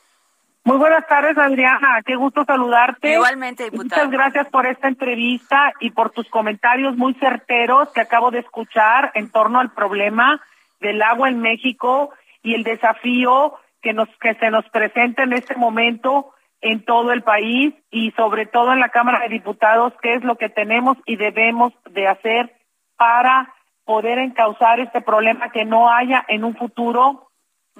[0.65, 2.01] Muy buenas tardes, Adriana.
[2.05, 3.13] Qué gusto saludarte.
[3.13, 4.05] Igualmente, diputada.
[4.05, 9.11] Muchas gracias por esta entrevista y por tus comentarios muy certeros que acabo de escuchar
[9.13, 10.41] en torno al problema
[10.79, 12.11] del agua en México
[12.43, 16.32] y el desafío que nos que se nos presenta en este momento
[16.63, 20.37] en todo el país y sobre todo en la Cámara de Diputados, qué es lo
[20.37, 22.55] que tenemos y debemos de hacer
[22.95, 27.29] para poder encauzar este problema que no haya en un futuro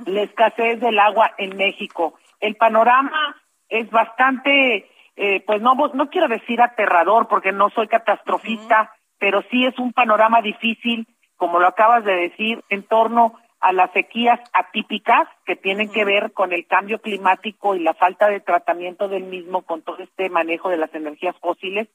[0.06, 2.16] la escasez del agua en México.
[2.42, 3.36] El panorama
[3.70, 9.66] es bastante eh, pues no, no quiero decir aterrador porque no soy catastrofista, pero sí
[9.66, 15.26] es un panorama difícil, como lo acabas de decir, en torno a las sequías atípicas
[15.46, 19.62] que tienen que ver con el cambio climático y la falta de tratamiento del mismo
[19.62, 21.88] con todo este manejo de las energías fósiles.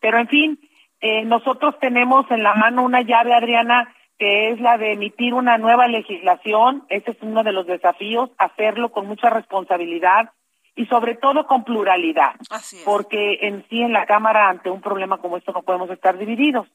[0.00, 0.60] Pero en fin,
[1.00, 5.58] eh, nosotros tenemos en la mano una llave, Adriana, que es la de emitir una
[5.58, 6.84] nueva legislación.
[6.90, 10.30] Ese es uno de los desafíos, hacerlo con mucha responsabilidad
[10.76, 12.36] y sobre todo con pluralidad,
[12.84, 16.68] porque en sí en la Cámara ante un problema como esto no podemos estar divididos.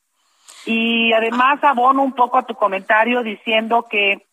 [0.65, 4.25] Y además abono un poco a tu comentario diciendo que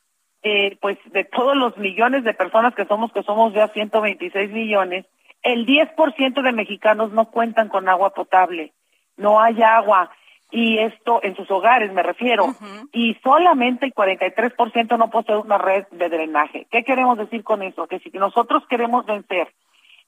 [0.42, 5.06] eh, pues de todos los millones de personas que somos, que somos ya 126 millones,
[5.42, 8.72] el 10% de mexicanos no cuentan con agua potable,
[9.16, 10.10] no hay agua,
[10.50, 12.46] y esto en sus hogares me refiero,
[12.92, 16.66] y solamente el 43% no posee una red de drenaje.
[16.70, 17.86] ¿Qué queremos decir con eso?
[17.86, 19.52] Que si nosotros queremos vencer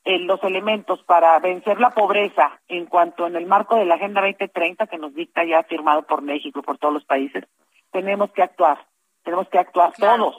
[0.05, 4.23] eh, los elementos para vencer la pobreza en cuanto en el marco de la Agenda
[4.23, 7.45] 2030 que nos dicta ya firmado por México y por todos los países,
[7.91, 8.79] tenemos que actuar
[9.23, 10.37] tenemos que actuar todos,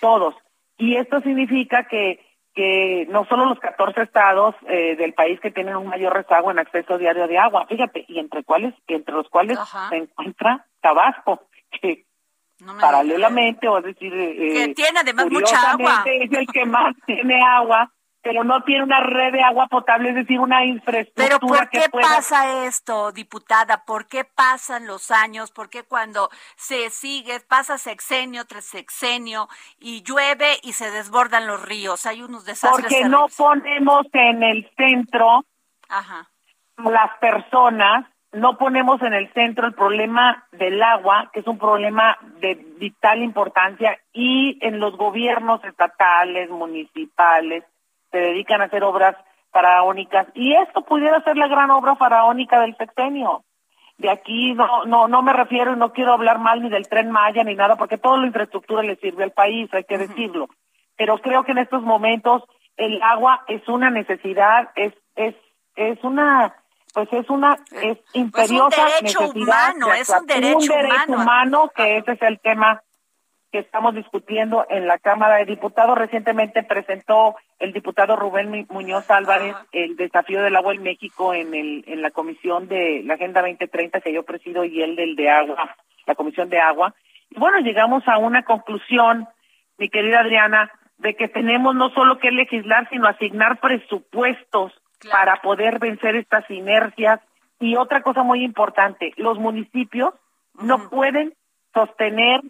[0.00, 0.34] todos.
[0.76, 5.76] Y esto significa que, que no solo los 14 estados eh, del país que tienen
[5.76, 9.58] un mayor rezago en acceso diario de agua, fíjate, y entre cuáles, entre los cuales
[9.88, 11.48] se encuentra Tabasco,
[11.80, 12.04] que
[12.80, 16.04] paralelamente, o decir, eh, que tiene además mucha agua.
[16.06, 17.92] Es el que más tiene agua
[18.28, 21.38] pero no tiene una red de agua potable, es decir, una infraestructura.
[21.38, 23.86] Pero ¿por qué pasa esto, diputada?
[23.86, 25.50] ¿Por qué pasan los años?
[25.50, 29.48] ¿Por qué cuando se sigue, pasa sexenio tras sexenio
[29.80, 32.04] y llueve y se desbordan los ríos?
[32.04, 32.84] Hay unos desastres.
[32.84, 35.46] Porque no ponemos en el centro
[35.88, 36.28] Ajá.
[36.76, 42.18] las personas, no ponemos en el centro el problema del agua, que es un problema
[42.40, 47.64] de vital importancia, y en los gobiernos estatales, municipales,
[48.18, 49.16] se dedican a hacer obras
[49.50, 53.44] faraónicas y esto pudiera ser la gran obra faraónica del sexenio.
[53.96, 57.10] De aquí no no no me refiero y no quiero hablar mal ni del tren
[57.10, 60.48] Maya ni nada porque toda la infraestructura le sirve al país, hay que decirlo.
[60.96, 62.42] Pero creo que en estos momentos
[62.76, 65.34] el agua es una necesidad, es es
[65.74, 66.54] es una
[66.94, 70.72] pues es una es imperiosa pues un derecho humano, es un derecho,
[71.08, 72.82] humano que ese es el tema
[73.50, 75.96] que estamos discutiendo en la Cámara de Diputados.
[75.96, 81.84] Recientemente presentó el diputado Rubén Muñoz Álvarez el desafío del agua en México en, el,
[81.86, 85.76] en la comisión de la Agenda 2030 que yo presido y él del de agua,
[86.06, 86.94] la comisión de agua.
[87.30, 89.26] Y bueno, llegamos a una conclusión,
[89.78, 94.72] mi querida Adriana, de que tenemos no solo que legislar, sino asignar presupuestos
[95.10, 97.20] para poder vencer estas inercias.
[97.60, 100.12] Y otra cosa muy importante, los municipios
[100.60, 101.34] no pueden
[101.72, 102.40] sostener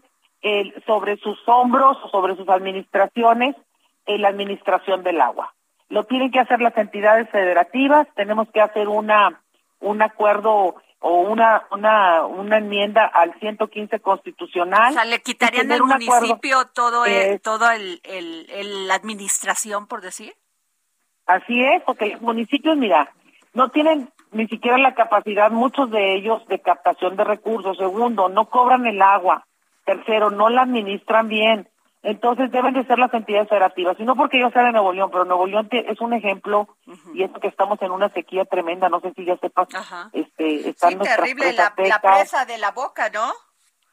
[0.86, 3.56] sobre sus hombros o sobre sus administraciones
[4.06, 5.54] en la administración del agua.
[5.88, 9.40] Lo tienen que hacer las entidades federativas, tenemos que hacer una
[9.80, 14.90] un acuerdo o una una una enmienda al 115 constitucional.
[14.90, 20.34] O sea, le quitarían al municipio todo el, todo el, el, la administración, por decir.
[21.26, 23.12] Así es, porque los municipios, mira,
[23.52, 27.76] no tienen ni siquiera la capacidad, muchos de ellos, de captación de recursos.
[27.76, 29.46] Segundo, no cobran el agua.
[29.88, 31.66] Tercero, no la administran bien.
[32.02, 35.08] Entonces deben de ser las entidades federativas, y no porque yo sea de Nuevo León,
[35.10, 36.68] pero Nuevo León es un ejemplo
[37.14, 39.68] y es que estamos en una sequía tremenda, no sé si ya sepas,
[40.12, 43.32] este, están sí, terrible, la, presa de la boca, ¿no?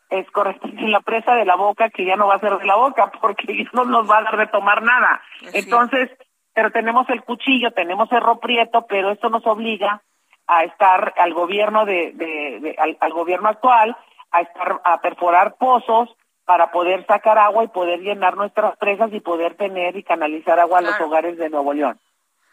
[0.09, 2.75] Es correcto, la presa de la boca que ya no va a ser de la
[2.75, 5.21] boca porque no nos va a dar de tomar nada.
[5.53, 6.11] Entonces,
[6.53, 10.03] pero tenemos el cuchillo, tenemos el roprieto, pero esto nos obliga
[10.45, 13.95] a estar al gobierno de, de, al gobierno actual
[14.35, 19.19] a estar a perforar pozos para poder sacar agua y poder llenar nuestras presas y
[19.19, 21.99] poder tener y canalizar agua a los hogares de Nuevo León.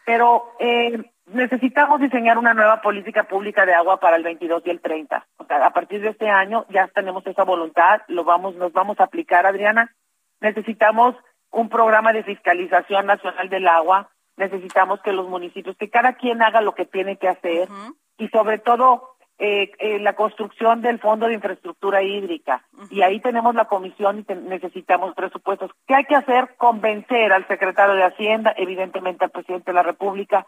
[0.05, 4.81] Pero eh, necesitamos diseñar una nueva política pública de agua para el 22 y el
[4.81, 5.25] 30.
[5.37, 8.99] O sea, a partir de este año ya tenemos esa voluntad, lo vamos, nos vamos
[8.99, 9.93] a aplicar, Adriana.
[10.41, 11.15] Necesitamos
[11.51, 14.09] un programa de fiscalización nacional del agua.
[14.35, 17.69] Necesitamos que los municipios, que cada quien haga lo que tiene que hacer
[18.17, 22.63] y sobre todo eh, eh, la construcción del Fondo de Infraestructura Hídrica.
[22.89, 25.71] Y ahí tenemos la comisión y necesitamos presupuestos.
[25.87, 26.55] ¿Qué hay que hacer?
[26.57, 30.45] Convencer al secretario de Hacienda, evidentemente al presidente de la República,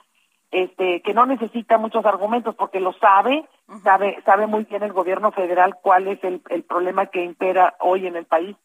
[0.51, 3.45] este, que no necesita muchos argumentos porque lo sabe,
[3.83, 8.07] sabe, sabe muy bien el gobierno federal cuál es el, el problema que impera hoy
[8.07, 8.55] en el país.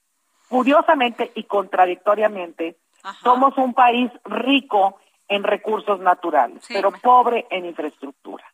[0.48, 2.76] Curiosamente y contradictoriamente,
[3.22, 8.44] somos un país rico en recursos naturales, pero pobre en infraestructura.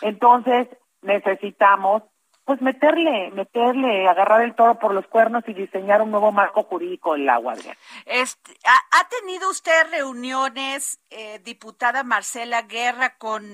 [0.00, 0.66] Entonces,
[1.02, 2.02] necesitamos
[2.44, 7.12] pues meterle, meterle, agarrar el toro por los cuernos y diseñar un nuevo marco jurídico
[7.12, 7.54] del agua.
[8.04, 13.44] Este, ¿ha, tenido usted reuniones, eh, diputada Marcela Guerra, con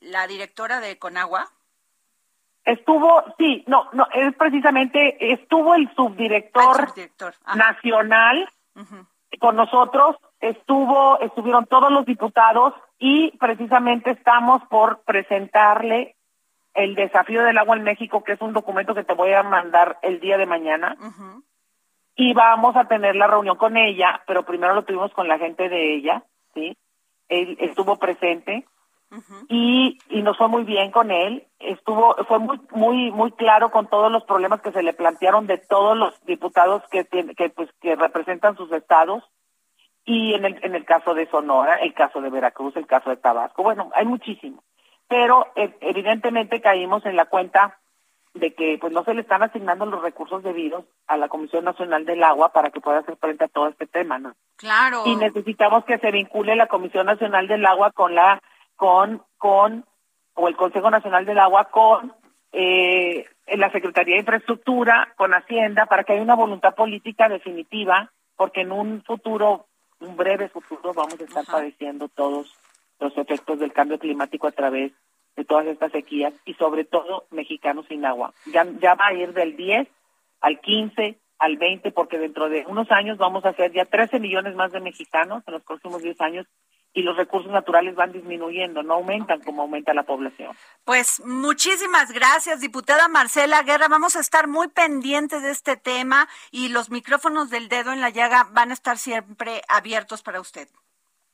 [0.00, 1.48] la directora de Conagua?
[2.64, 6.92] Estuvo, sí, no, no, es precisamente, estuvo el subdirector,
[7.54, 8.48] nacional
[9.38, 16.14] con nosotros, estuvo, estuvieron todos los diputados y precisamente estamos por presentarle
[16.74, 19.98] el desafío del agua en México, que es un documento que te voy a mandar
[20.02, 20.96] el día de mañana.
[22.14, 25.68] Y vamos a tener la reunión con ella, pero primero lo tuvimos con la gente
[25.68, 26.22] de ella,
[26.54, 26.76] ¿sí?
[27.28, 28.66] Él estuvo presente
[29.48, 31.46] y, y nos fue muy bien con él.
[31.58, 35.58] Estuvo, fue muy, muy, muy claro con todos los problemas que se le plantearon de
[35.58, 39.24] todos los diputados que, que, pues, que representan sus estados.
[40.10, 43.16] Y en el, en el caso de Sonora, el caso de Veracruz, el caso de
[43.16, 44.64] Tabasco, bueno, hay muchísimos
[45.10, 47.80] pero eh, evidentemente caímos en la cuenta
[48.32, 52.06] de que pues no se le están asignando los recursos debidos a la Comisión Nacional
[52.06, 54.34] del Agua para que pueda hacer frente a todo este tema, ¿no?
[54.56, 55.02] Claro.
[55.06, 58.40] Y necesitamos que se vincule la Comisión Nacional del Agua con la
[58.76, 59.84] con con
[60.34, 62.14] o el Consejo Nacional del Agua con
[62.52, 68.60] eh, la Secretaría de Infraestructura, con Hacienda, para que haya una voluntad política definitiva, porque
[68.60, 69.66] en un futuro,
[70.00, 72.54] un breve futuro, vamos a estar padeciendo todos
[72.98, 74.92] los efectos del cambio climático a través
[75.36, 78.32] de todas estas sequías y sobre todo mexicanos sin agua.
[78.52, 79.88] Ya, ya va a ir del 10
[80.40, 84.54] al 15 al 20 porque dentro de unos años vamos a ser ya 13 millones
[84.54, 86.46] más de mexicanos en los próximos 10 años
[86.92, 90.56] y los recursos naturales van disminuyendo, no aumentan como aumenta la población.
[90.84, 93.86] Pues muchísimas gracias, diputada Marcela Guerra.
[93.88, 98.10] Vamos a estar muy pendientes de este tema y los micrófonos del dedo en la
[98.10, 100.68] llaga van a estar siempre abiertos para usted.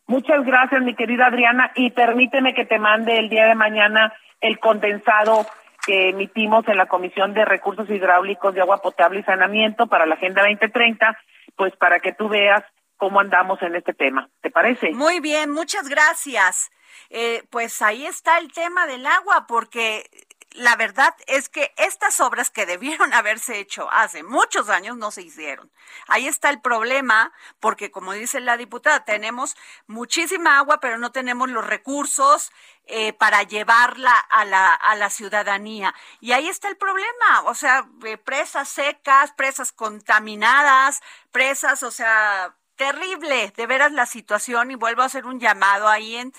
[0.07, 4.61] Muchas gracias, mi querida Adriana, y permíteme que te mande el día de mañana el
[4.61, 5.47] condensado
[5.85, 10.15] que emitimos en la Comisión de Recursos Hidráulicos de Agua Potable y Saneamiento para la
[10.15, 11.19] Agenda 2030,
[11.57, 12.63] pues para que tú veas
[12.97, 14.31] cómo andamos en este tema.
[14.41, 14.91] ¿Te parece?
[14.93, 16.71] Muy bien, muchas gracias.
[17.11, 20.09] Eh, pues ahí está el tema del agua, porque
[20.57, 25.23] la verdad es que estas obras que debieron haberse hecho hace muchos años no se
[25.23, 25.71] hicieron.
[26.09, 31.51] Ahí está el problema, porque como dice la diputada, tenemos muchísima agua, pero no tenemos
[31.51, 32.51] los recursos
[32.87, 35.95] eh, para llevarla a la, a la ciudadanía.
[36.21, 42.55] Y ahí está el problema, o sea, eh, presas secas, presas contaminadas, presas, o sea,
[42.77, 46.33] terrible, de veras la situación, y vuelvo a hacer un llamado ahí en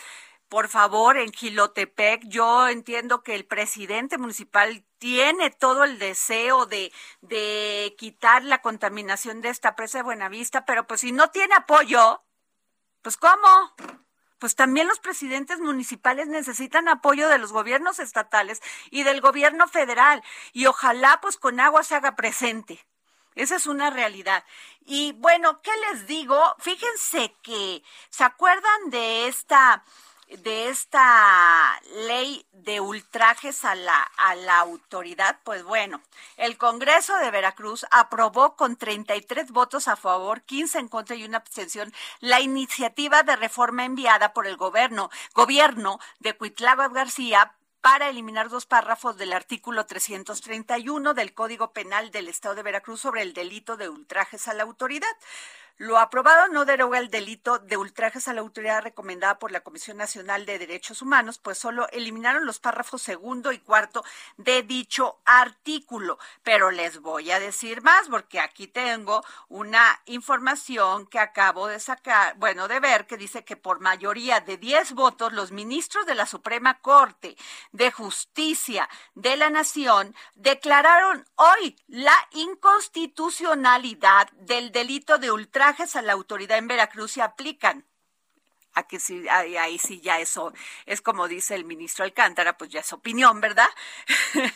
[0.49, 6.93] por favor, en Gilotepec, yo entiendo que el presidente municipal tiene todo el deseo de,
[7.21, 12.23] de quitar la contaminación de esta presa de Buenavista, pero pues si no tiene apoyo,
[13.01, 13.75] pues ¿cómo?
[14.39, 18.61] Pues también los presidentes municipales necesitan apoyo de los gobiernos estatales
[18.91, 20.23] y del gobierno federal.
[20.53, 22.85] Y ojalá pues con agua se haga presente.
[23.37, 24.43] Esa es una realidad.
[24.85, 26.55] Y bueno, ¿qué les digo?
[26.59, 29.83] Fíjense que, ¿se acuerdan de esta
[30.27, 36.01] de esta ley de ultrajes a la, a la autoridad, pues bueno,
[36.35, 41.37] el Congreso de Veracruz aprobó con 33 votos a favor, 15 en contra y una
[41.37, 47.53] abstención la iniciativa de reforma enviada por el gobierno, gobierno de Cuitlava García
[47.89, 53.21] para eliminar dos párrafos del artículo 331 del Código Penal del Estado de Veracruz sobre
[53.21, 55.07] el delito de ultrajes a la autoridad.
[55.79, 59.97] Lo aprobado no deroga el delito de ultrajes a la autoridad recomendada por la Comisión
[59.97, 64.03] Nacional de Derechos Humanos, pues solo eliminaron los párrafos segundo y cuarto
[64.37, 66.17] de dicho artículo.
[66.41, 72.35] Pero les voy a decir más, porque aquí tengo una información que acabo de sacar,
[72.37, 76.25] bueno, de ver, que dice que por mayoría de 10 votos, los ministros de la
[76.25, 77.37] Suprema Corte
[77.71, 86.13] de Justicia de la Nación declararon hoy la inconstitucionalidad del delito de ultraje a la
[86.13, 87.85] autoridad en Veracruz se aplican.
[88.73, 90.53] Aquí sí, ahí, ahí, sí ya eso
[90.85, 93.67] es como dice el ministro Alcántara, pues ya es opinión, ¿verdad?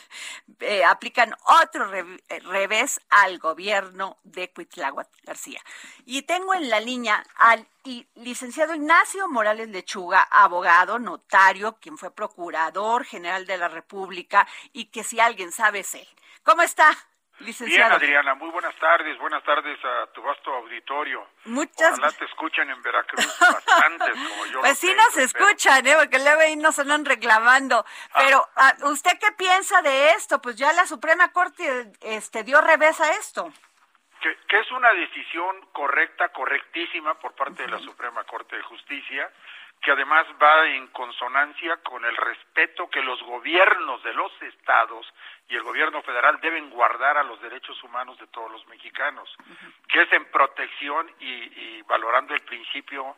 [0.60, 1.90] Eh, aplican otro
[2.28, 5.60] revés al gobierno de Cuitláhuac García.
[6.04, 7.66] Y tengo en la línea al
[8.14, 15.02] licenciado Ignacio Morales Lechuga, abogado, notario, quien fue procurador general de la República y que
[15.02, 16.08] si alguien sabe es él.
[16.44, 16.96] ¿Cómo está?
[17.40, 21.26] Bien, Adriana, muy buenas tardes, buenas tardes a tu vasto auditorio.
[21.46, 24.60] Muchas Ojalá te escuchan en Veracruz bastantes, como yo.
[24.60, 25.96] Pues sí nos escuchan, ¿eh?
[25.98, 27.84] porque luego ahí nos andan reclamando.
[28.12, 28.22] Ah.
[28.24, 30.40] Pero, ah, ¿usted qué piensa de esto?
[30.40, 33.52] Pues ya la Suprema Corte este, dio revés a esto.
[34.20, 39.28] Que, que es una decisión correcta, correctísima por parte de la Suprema Corte de Justicia
[39.82, 45.12] que además va en consonancia con el respeto que los gobiernos de los estados
[45.48, 49.28] y el gobierno federal deben guardar a los derechos humanos de todos los mexicanos,
[49.88, 53.16] que es en protección y, valorando el principio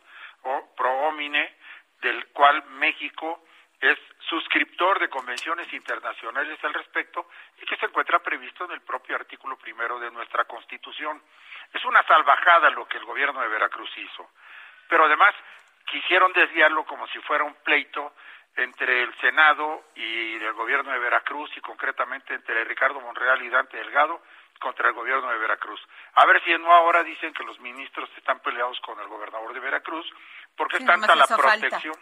[0.75, 1.55] pro homine
[2.01, 3.45] del cual México
[3.79, 7.29] es suscriptor de convenciones internacionales al respecto
[7.61, 11.23] y que se encuentra previsto en el propio artículo primero de nuestra Constitución.
[11.75, 14.31] Es una salvajada lo que el gobierno de Veracruz hizo,
[14.89, 15.35] pero además
[15.87, 18.15] quisieron desviarlo como si fuera un pleito
[18.57, 23.77] entre el Senado y el gobierno de Veracruz y concretamente entre Ricardo Monreal y Dante
[23.77, 24.23] Delgado
[24.61, 25.81] contra el gobierno de Veracruz.
[26.15, 29.61] A ver si no ahora dicen que los ministros están peleados con el gobernador de
[29.61, 30.07] Veracruz
[30.57, 31.95] porque es tanta la protección.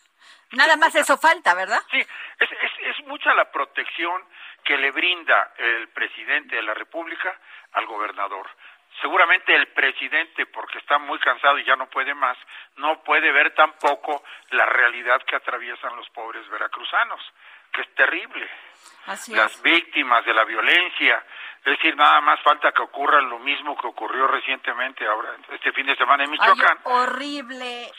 [0.52, 1.80] Nada más eso falta, ¿verdad?
[1.90, 4.24] Sí, es, es, es mucha la protección
[4.64, 7.38] que le brinda el presidente de la República
[7.72, 8.50] al gobernador.
[9.00, 12.36] Seguramente el presidente, porque está muy cansado y ya no puede más,
[12.76, 17.20] no puede ver tampoco la realidad que atraviesan los pobres veracruzanos,
[17.72, 18.48] que es terrible.
[19.28, 21.24] Las víctimas de la violencia,
[21.64, 25.86] es decir, nada más falta que ocurra lo mismo que ocurrió recientemente ahora, este fin
[25.86, 26.78] de semana en Michoacán.
[26.84, 27.92] horrible,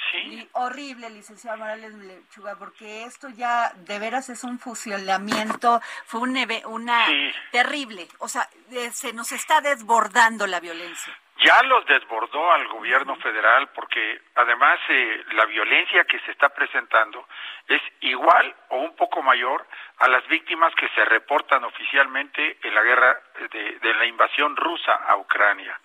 [0.54, 6.32] horrible, licenciado Morales Lechuga, porque esto ya de veras es un fusilamiento, fue un
[6.66, 7.06] una
[7.52, 8.50] terrible, o sea,
[8.92, 11.14] se nos está desbordando la violencia
[11.44, 17.28] ya los desbordó al gobierno federal porque además eh, la violencia que se está presentando
[17.68, 19.66] es igual o un poco mayor
[19.98, 23.20] a las víctimas que se reportan oficialmente en la guerra
[23.52, 25.80] de, de la invasión rusa a Ucrania.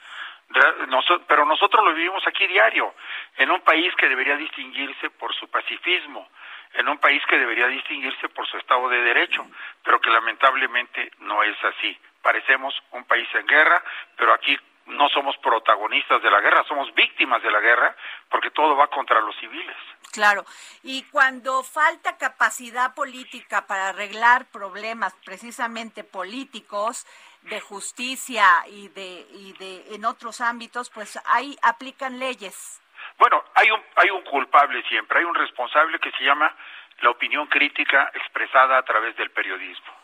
[1.27, 2.95] pero nosotros lo vivimos aquí diario,
[3.37, 6.29] en un país que debería distinguirse por su pacifismo,
[6.75, 9.47] en un país que debería distinguirse por su Estado de Derecho,
[9.83, 11.99] pero que lamentablemente no es así.
[12.21, 13.83] Parecemos un país en guerra,
[14.17, 17.97] pero aquí no somos protagonistas de la guerra, somos víctimas de la guerra,
[18.31, 19.77] porque todo va contra los civiles.
[20.13, 20.45] Claro,
[20.83, 27.07] y cuando falta capacidad política para arreglar problemas precisamente políticos,
[27.43, 32.83] de justicia y de, y de en otros ámbitos, pues ahí aplican leyes.
[33.19, 36.55] Bueno, hay un, hay un culpable siempre, hay un responsable que se llama
[37.01, 39.95] la opinión crítica expresada a través del periodismo.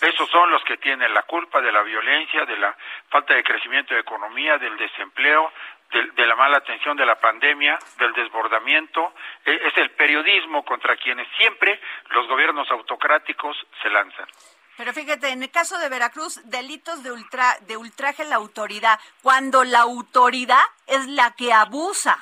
[0.00, 2.76] Esos son los que tienen la culpa de la violencia, de la
[3.08, 5.52] falta de crecimiento de economía, del desempleo,
[5.90, 9.14] de, la mala atención de la pandemia, del desbordamiento.
[9.44, 14.26] E, es el periodismo contra quienes siempre los gobiernos autocráticos se lanzan.
[14.76, 18.98] Pero fíjate, en el caso de Veracruz, delitos de, ultra, de ultraje a la autoridad,
[19.22, 22.20] cuando la autoridad es la que abusa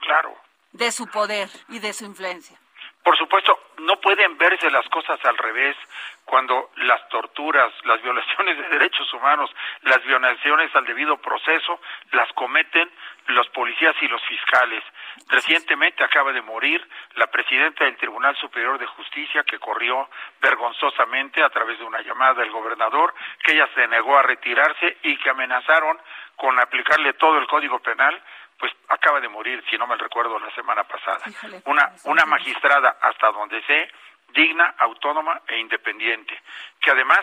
[0.00, 0.36] claro.
[0.72, 2.61] de su poder y de su influencia.
[3.02, 5.76] Por supuesto, no pueden verse las cosas al revés
[6.24, 9.50] cuando las torturas, las violaciones de derechos humanos,
[9.82, 11.80] las violaciones al debido proceso
[12.12, 12.88] las cometen
[13.26, 14.84] los policías y los fiscales.
[15.28, 16.86] Recientemente acaba de morir
[17.16, 20.08] la presidenta del Tribunal Superior de Justicia que corrió
[20.40, 25.16] vergonzosamente a través de una llamada del gobernador, que ella se negó a retirarse y
[25.16, 25.98] que amenazaron
[26.36, 28.20] con aplicarle todo el Código Penal
[28.62, 31.24] pues acaba de morir, si no me recuerdo, la semana pasada.
[31.64, 33.90] una, una magistrada, hasta donde sé,
[34.28, 36.40] digna, autónoma e independiente,
[36.80, 37.18] que además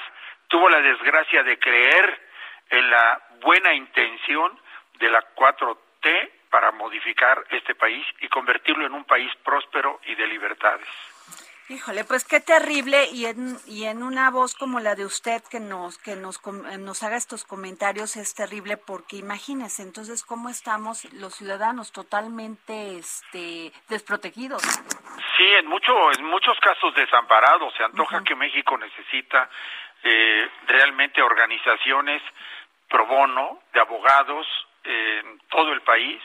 [0.50, 2.28] tuvo la desgracia de creer
[2.72, 4.60] en la buena intención
[4.96, 10.28] de la 4T para modificar este país y convertirlo en un país próspero y de
[10.28, 10.90] libertades.
[11.72, 15.60] Híjole, pues qué terrible y en, y en una voz como la de usted que
[15.60, 16.42] nos que nos
[16.80, 23.72] nos haga estos comentarios es terrible porque imagínese entonces cómo estamos los ciudadanos totalmente este
[23.88, 24.64] desprotegidos.
[25.38, 27.72] Sí, en mucho en muchos casos desamparados.
[27.78, 29.48] Se antoja que México necesita
[30.02, 32.24] eh, realmente organizaciones
[32.90, 34.48] pro bono de abogados
[34.86, 36.20] en todo el país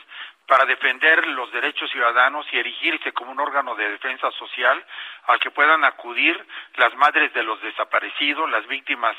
[0.47, 4.85] para defender los derechos ciudadanos y erigirse como un órgano de defensa social
[5.25, 9.15] al que puedan acudir las madres de los desaparecidos, las víctimas,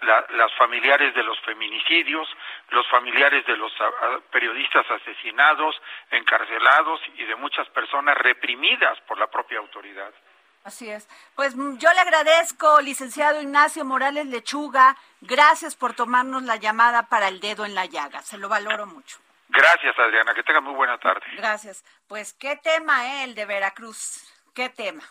[0.00, 2.26] las familiares de los feminicidios,
[2.70, 5.76] los familiares de los ah, ah, periodistas asesinados,
[6.10, 10.10] encarcelados y de muchas personas reprimidas por la propia autoridad.
[10.64, 11.08] Así es.
[11.36, 17.28] Pues mm, yo le agradezco, licenciado Ignacio Morales Lechuga, gracias por tomarnos la llamada para
[17.28, 19.18] el dedo en la llaga, se lo valoro mucho.
[19.50, 20.34] Gracias, Adriana.
[20.34, 21.22] Que tenga muy buena tarde.
[21.36, 21.84] Gracias.
[22.06, 23.24] Pues qué tema, ¿eh?
[23.24, 24.22] el de Veracruz.
[24.54, 25.04] Qué tema.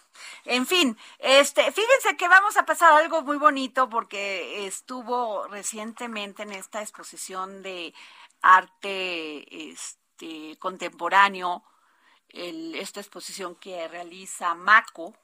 [0.44, 6.52] En fin, este, fíjense que vamos a pasar algo muy bonito porque estuvo recientemente en
[6.52, 7.94] esta exposición de
[8.42, 11.64] arte este, contemporáneo,
[12.28, 15.16] esta exposición que realiza Maco,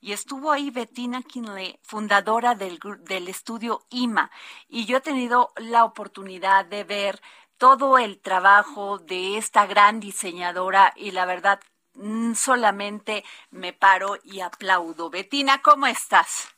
[0.00, 4.30] y estuvo ahí Bettina Kinley, fundadora del, del estudio IMA,
[4.68, 7.22] y yo he tenido la oportunidad de ver
[7.62, 11.60] todo el trabajo de esta gran diseñadora y la verdad
[11.94, 15.10] mm, solamente me paro y aplaudo.
[15.10, 16.52] Betina, ¿cómo estás?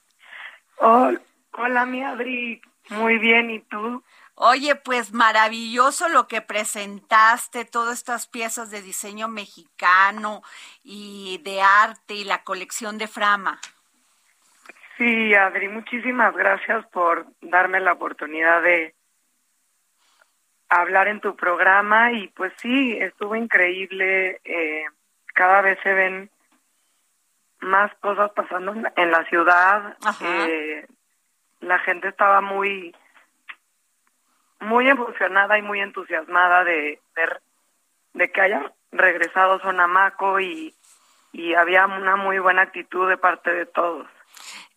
[0.78, 1.20] Hola,
[1.52, 4.02] hola mi Adri, muy bien, ¿y tú?
[4.34, 10.40] Oye, pues maravilloso lo que presentaste, todas estas piezas de diseño mexicano
[10.82, 13.60] y de arte y la colección de Frama.
[14.96, 18.94] Sí, Adri, muchísimas gracias por darme la oportunidad de
[20.80, 24.40] hablar en tu programa y pues sí, estuvo increíble.
[24.44, 24.84] Eh,
[25.34, 26.30] cada vez se ven
[27.60, 29.96] más cosas pasando en la ciudad.
[30.20, 30.86] Eh,
[31.60, 32.94] la gente estaba muy
[34.60, 37.40] muy emocionada y muy entusiasmada de, ver
[38.14, 40.74] de que haya regresado Sonamaco y,
[41.32, 44.06] y había una muy buena actitud de parte de todos.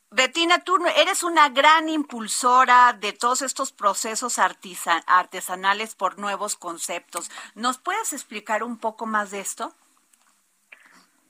[0.09, 7.29] Betina, tú eres una gran impulsora de todos estos procesos artesanales por nuevos conceptos.
[7.55, 9.73] ¿Nos puedes explicar un poco más de esto?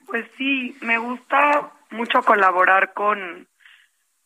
[0.06, 3.48] Pues sí, me gusta mucho colaborar con,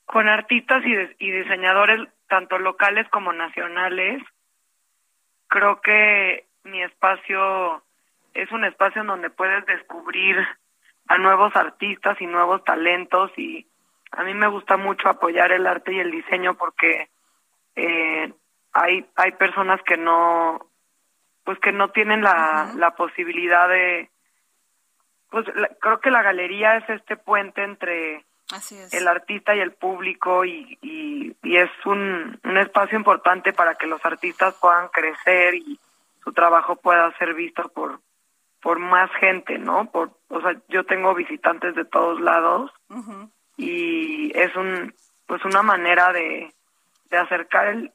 [0.06, 4.22] con artistas y, y diseñadores tanto locales como nacionales.
[5.47, 7.84] Creo que mi espacio
[8.34, 10.38] es un espacio en donde puedes descubrir
[11.08, 13.66] a nuevos artistas y nuevos talentos y
[14.12, 17.09] a mí me gusta mucho apoyar el arte y el diseño porque
[17.76, 18.34] eh,
[18.74, 20.66] hay hay personas que no
[21.43, 24.09] pues que no tienen la, la posibilidad de
[25.30, 25.45] pues
[25.80, 28.26] creo que la galería es este puente entre
[28.91, 34.03] el artista y el público y, y, es un, un espacio importante para que los
[34.05, 35.80] artistas puedan crecer y
[36.24, 37.99] su trabajo pueda ser visto por
[38.62, 39.89] por más gente, ¿no?
[39.89, 42.72] Por, o sea, yo tengo visitantes de todos lados
[43.62, 44.93] y es un
[45.28, 46.53] pues una manera de,
[47.09, 47.93] de acercar el,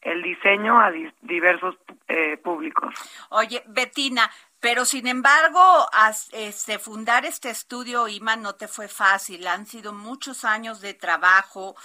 [0.00, 0.90] el diseño a
[1.22, 1.76] diversos
[2.08, 2.92] eh, públicos.
[3.28, 4.28] Oye, Betina,
[4.60, 5.88] pero sin embargo,
[6.32, 9.46] este, fundar este estudio IMA no te fue fácil.
[9.46, 11.76] Han sido muchos años de trabajo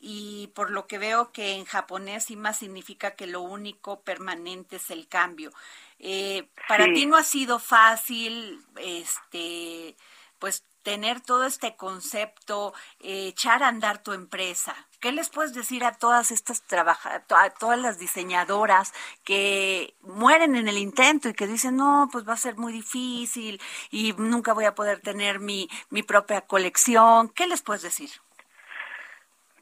[0.00, 4.90] y por lo que veo que en japonés IMA significa que lo único permanente es
[4.90, 5.50] el cambio.
[5.98, 9.94] Eh, para ti no ha sido fácil, este,
[10.38, 14.74] pues tener todo este concepto, eh, echar a andar tu empresa.
[15.00, 18.92] ¿Qué les puedes decir a todas estas trabajadoras, a todas las diseñadoras
[19.24, 23.60] que mueren en el intento y que dicen, no, pues va a ser muy difícil
[23.90, 27.28] y nunca voy a poder tener mi, mi propia colección?
[27.30, 28.10] ¿Qué les puedes decir?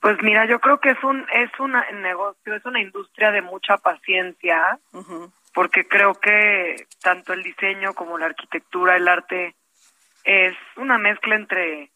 [0.00, 3.76] Pues mira, yo creo que es un es un negocio, es una industria de mucha
[3.76, 4.78] paciencia,
[5.52, 9.56] porque creo que tanto el diseño como la arquitectura, el arte
[10.24, 11.90] es una mezcla entre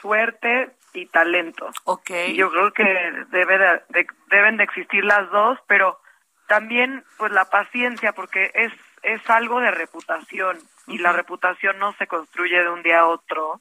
[0.00, 1.70] suerte y talento.
[1.84, 2.34] Okay.
[2.34, 2.84] Yo creo que
[3.30, 6.00] debe de, deben de existir las dos, pero
[6.46, 8.72] también pues la paciencia porque es
[9.04, 13.60] es algo de reputación y la reputación no se construye de un día a otro.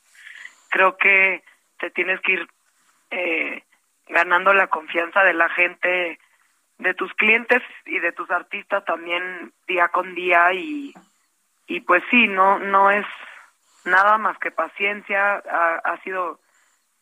[0.70, 1.44] Creo que
[1.80, 2.48] te tienes que ir
[3.12, 3.64] eh,
[4.08, 6.20] ganando la confianza de la gente,
[6.78, 10.94] de tus clientes y de tus artistas también día con día y
[11.68, 13.06] y pues sí, no no es
[13.86, 16.40] nada más que paciencia, ha, sido,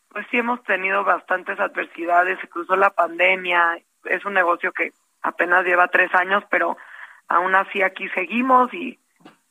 [0.10, 5.66] pues sí hemos tenido bastantes adversidades, se cruzó la pandemia, es un negocio que apenas
[5.66, 6.78] lleva tres años, pero
[7.28, 9.00] aún así aquí seguimos y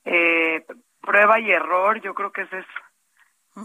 [0.04, 0.64] eh,
[1.00, 2.66] prueba y error, yo creo que esa es,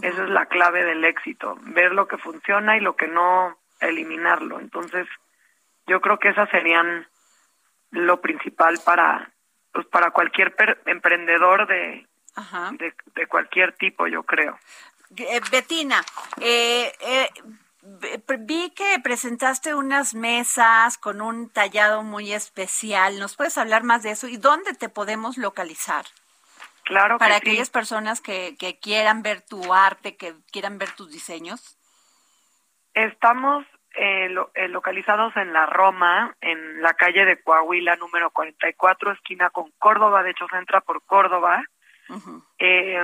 [0.02, 4.60] esa es la clave del éxito, ver lo que funciona y lo que no, eliminarlo.
[4.60, 5.06] Entonces,
[5.86, 7.06] yo creo que esas serían
[7.90, 9.30] lo principal para
[9.76, 10.56] pues para cualquier
[10.86, 12.06] emprendedor de
[13.14, 14.58] de, cualquier tipo, yo creo.
[15.16, 16.02] Eh, Betina,
[16.40, 17.30] eh, eh,
[18.40, 23.18] vi que presentaste unas mesas con un tallado muy especial.
[23.18, 24.26] ¿Nos puedes hablar más de eso?
[24.28, 26.04] ¿Y dónde te podemos localizar?
[26.84, 27.18] Claro.
[27.18, 31.78] Para aquellas personas que, que quieran ver tu arte, que quieran ver tus diseños.
[32.94, 33.66] Estamos
[34.68, 40.22] localizados en la Roma, en la calle de Coahuila, número 44, esquina con Córdoba.
[40.22, 41.64] De hecho, se entra por Córdoba.
[42.58, 43.02] Eh,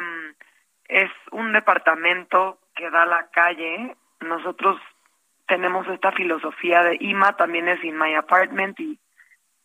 [0.89, 3.97] es un departamento que da a la calle.
[4.21, 4.81] Nosotros
[5.47, 8.99] tenemos esta filosofía de IMA, también es In My Apartment, y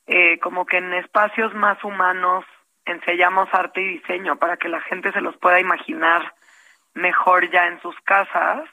[0.07, 2.45] eh, como que en espacios más humanos
[2.85, 6.33] enseñamos arte y diseño para que la gente se los pueda imaginar
[6.93, 8.67] mejor ya en sus casas.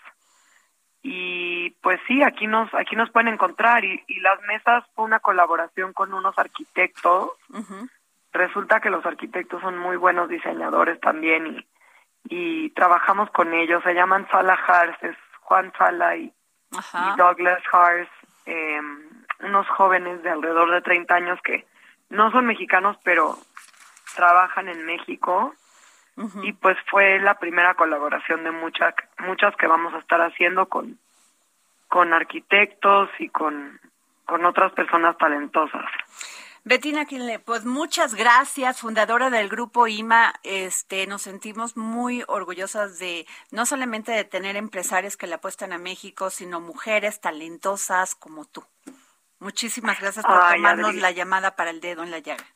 [1.02, 5.20] Y pues sí, aquí nos aquí nos pueden encontrar y, y las mesas fue una
[5.20, 7.30] colaboración con unos arquitectos
[8.34, 11.66] resulta que los arquitectos son muy buenos diseñadores también y,
[12.24, 13.82] y trabajamos con ellos.
[13.84, 16.32] Se llaman Sala Hars, es Juan Sala y,
[17.16, 18.08] Douglas Hars,
[18.46, 18.80] eh,
[19.40, 21.64] unos jóvenes de alrededor de 30 años que
[22.10, 23.38] no son mexicanos, pero
[24.16, 25.54] trabajan en México
[26.42, 30.98] y pues fue la primera colaboración de muchas muchas que vamos a estar haciendo con
[31.88, 33.80] con arquitectos y con
[34.24, 35.84] con otras personas talentosas.
[36.66, 40.32] Betina Quinle, pues muchas gracias, fundadora del grupo IMA.
[40.44, 45.78] Este, nos sentimos muy orgullosas de no solamente de tener empresarios que le apuestan a
[45.78, 48.64] México, sino mujeres talentosas como tú.
[49.40, 52.46] Muchísimas gracias por tomarnos la llamada para el dedo en la llaga.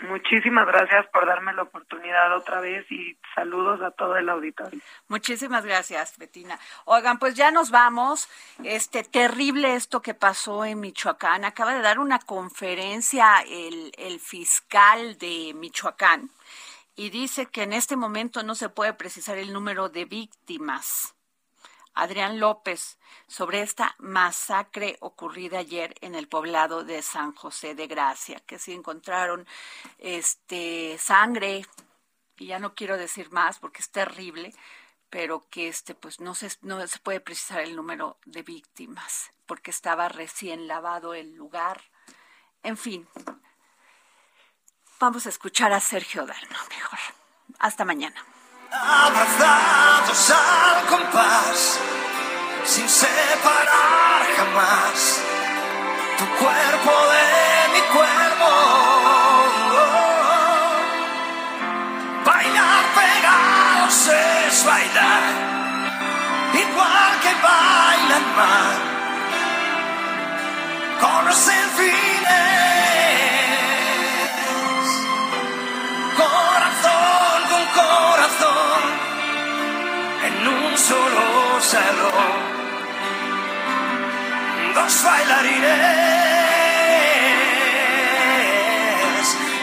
[0.00, 4.78] Muchísimas gracias por darme la oportunidad otra vez y saludos a todo el auditorio.
[5.08, 6.58] Muchísimas gracias, Betina.
[6.84, 8.28] Oigan, pues ya nos vamos.
[8.62, 11.46] Este terrible esto que pasó en Michoacán.
[11.46, 16.28] Acaba de dar una conferencia el, el fiscal de Michoacán
[16.94, 21.15] y dice que en este momento no se puede precisar el número de víctimas
[21.96, 28.38] Adrián López sobre esta masacre ocurrida ayer en el poblado de San José de Gracia,
[28.40, 29.46] que sí encontraron
[29.98, 31.66] este sangre
[32.36, 34.54] y ya no quiero decir más porque es terrible,
[35.08, 39.70] pero que este pues no se no se puede precisar el número de víctimas porque
[39.70, 41.80] estaba recién lavado el lugar.
[42.62, 43.08] En fin,
[45.00, 46.98] vamos a escuchar a Sergio Dalma mejor.
[47.58, 48.35] Hasta mañana
[48.82, 51.78] abrazados al compás,
[52.64, 55.20] sin separar jamás
[56.18, 57.28] tu cuerpo de
[57.74, 58.50] mi cuerpo.
[62.24, 65.22] Bailar pegados es bailar,
[66.54, 68.78] igual que bailan mal,
[71.00, 72.15] con los solo
[81.66, 82.46] salón.
[84.74, 85.76] Dos bailarines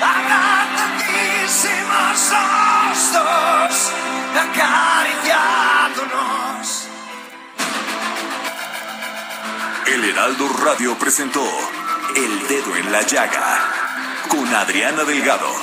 [0.01, 3.91] agradadísimos los dos,
[4.35, 6.65] acariciándonos.
[9.87, 11.47] El Heraldo Radio presentó
[12.15, 13.71] El Dedo en la Llaga
[14.27, 15.62] con Adriana Delgado.